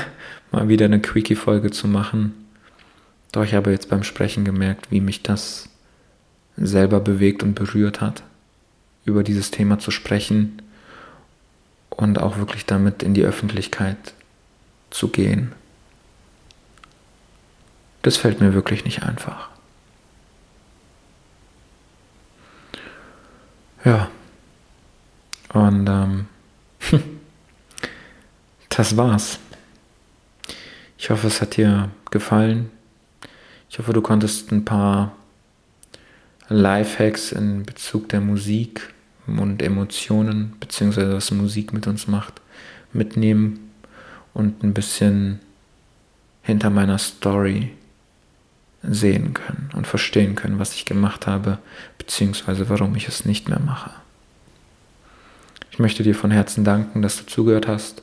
mal 0.51 0.67
wieder 0.67 0.85
eine 0.85 0.99
Quickie-Folge 0.99 1.71
zu 1.71 1.87
machen. 1.87 2.33
Doch 3.31 3.43
ich 3.43 3.53
habe 3.53 3.71
jetzt 3.71 3.89
beim 3.89 4.03
Sprechen 4.03 4.45
gemerkt, 4.45 4.91
wie 4.91 5.01
mich 5.01 5.21
das 5.21 5.69
selber 6.57 6.99
bewegt 6.99 7.43
und 7.43 7.53
berührt 7.53 8.01
hat, 8.01 8.23
über 9.05 9.23
dieses 9.23 9.51
Thema 9.51 9.79
zu 9.79 9.91
sprechen 9.91 10.61
und 11.89 12.19
auch 12.19 12.37
wirklich 12.37 12.65
damit 12.65 13.03
in 13.03 13.13
die 13.13 13.23
Öffentlichkeit 13.23 14.13
zu 14.89 15.09
gehen. 15.09 15.53
Das 18.01 18.17
fällt 18.17 18.39
mir 18.39 18.53
wirklich 18.53 18.85
nicht 18.85 19.03
einfach. 19.03 19.49
Ja. 23.83 24.09
Und 25.53 25.87
ähm, 25.87 26.27
das 28.69 28.95
war's. 28.97 29.39
Ich 31.01 31.09
hoffe, 31.09 31.27
es 31.27 31.39
hat 31.39 31.55
dir 31.55 31.89
gefallen. 32.11 32.69
Ich 33.69 33.79
hoffe, 33.79 33.93
du 33.93 34.01
konntest 34.01 34.51
ein 34.51 34.65
paar 34.65 35.13
Lifehacks 36.49 37.31
in 37.31 37.63
Bezug 37.63 38.09
der 38.09 38.19
Musik 38.19 38.93
und 39.25 39.61
Emotionen, 39.61 40.55
beziehungsweise 40.59 41.13
was 41.13 41.31
Musik 41.31 41.71
mit 41.71 41.87
uns 41.87 42.07
macht, 42.07 42.41
mitnehmen 42.91 43.71
und 44.33 44.61
ein 44.61 44.73
bisschen 44.73 45.39
hinter 46.41 46.69
meiner 46.69 46.97
Story 46.97 47.71
sehen 48.83 49.33
können 49.33 49.69
und 49.73 49.87
verstehen 49.87 50.35
können, 50.35 50.59
was 50.59 50.73
ich 50.73 50.83
gemacht 50.83 51.27
habe, 51.27 51.59
beziehungsweise 51.97 52.67
warum 52.67 52.93
ich 52.97 53.07
es 53.07 53.23
nicht 53.23 53.47
mehr 53.47 53.61
mache. 53.61 53.91
Ich 55.71 55.79
möchte 55.79 56.03
dir 56.03 56.15
von 56.15 56.31
Herzen 56.31 56.65
danken, 56.65 57.01
dass 57.01 57.17
du 57.17 57.25
zugehört 57.25 57.69
hast 57.69 58.01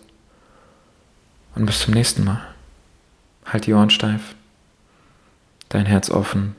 und 1.55 1.67
bis 1.67 1.81
zum 1.81 1.93
nächsten 1.93 2.25
Mal. 2.25 2.56
Halt 3.47 3.67
die 3.67 3.73
Ohren 3.73 3.91
steif, 3.91 4.35
dein 5.69 5.87
Herz 5.87 6.11
offen 6.11 6.57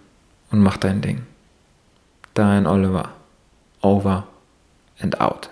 und 0.52 0.62
mach 0.62 0.78
dein 0.78 1.02
Ding. 1.02 1.26
Dein 2.34 2.68
Oliver. 2.68 3.14
Over 3.82 4.28
and 5.00 5.20
out. 5.20 5.50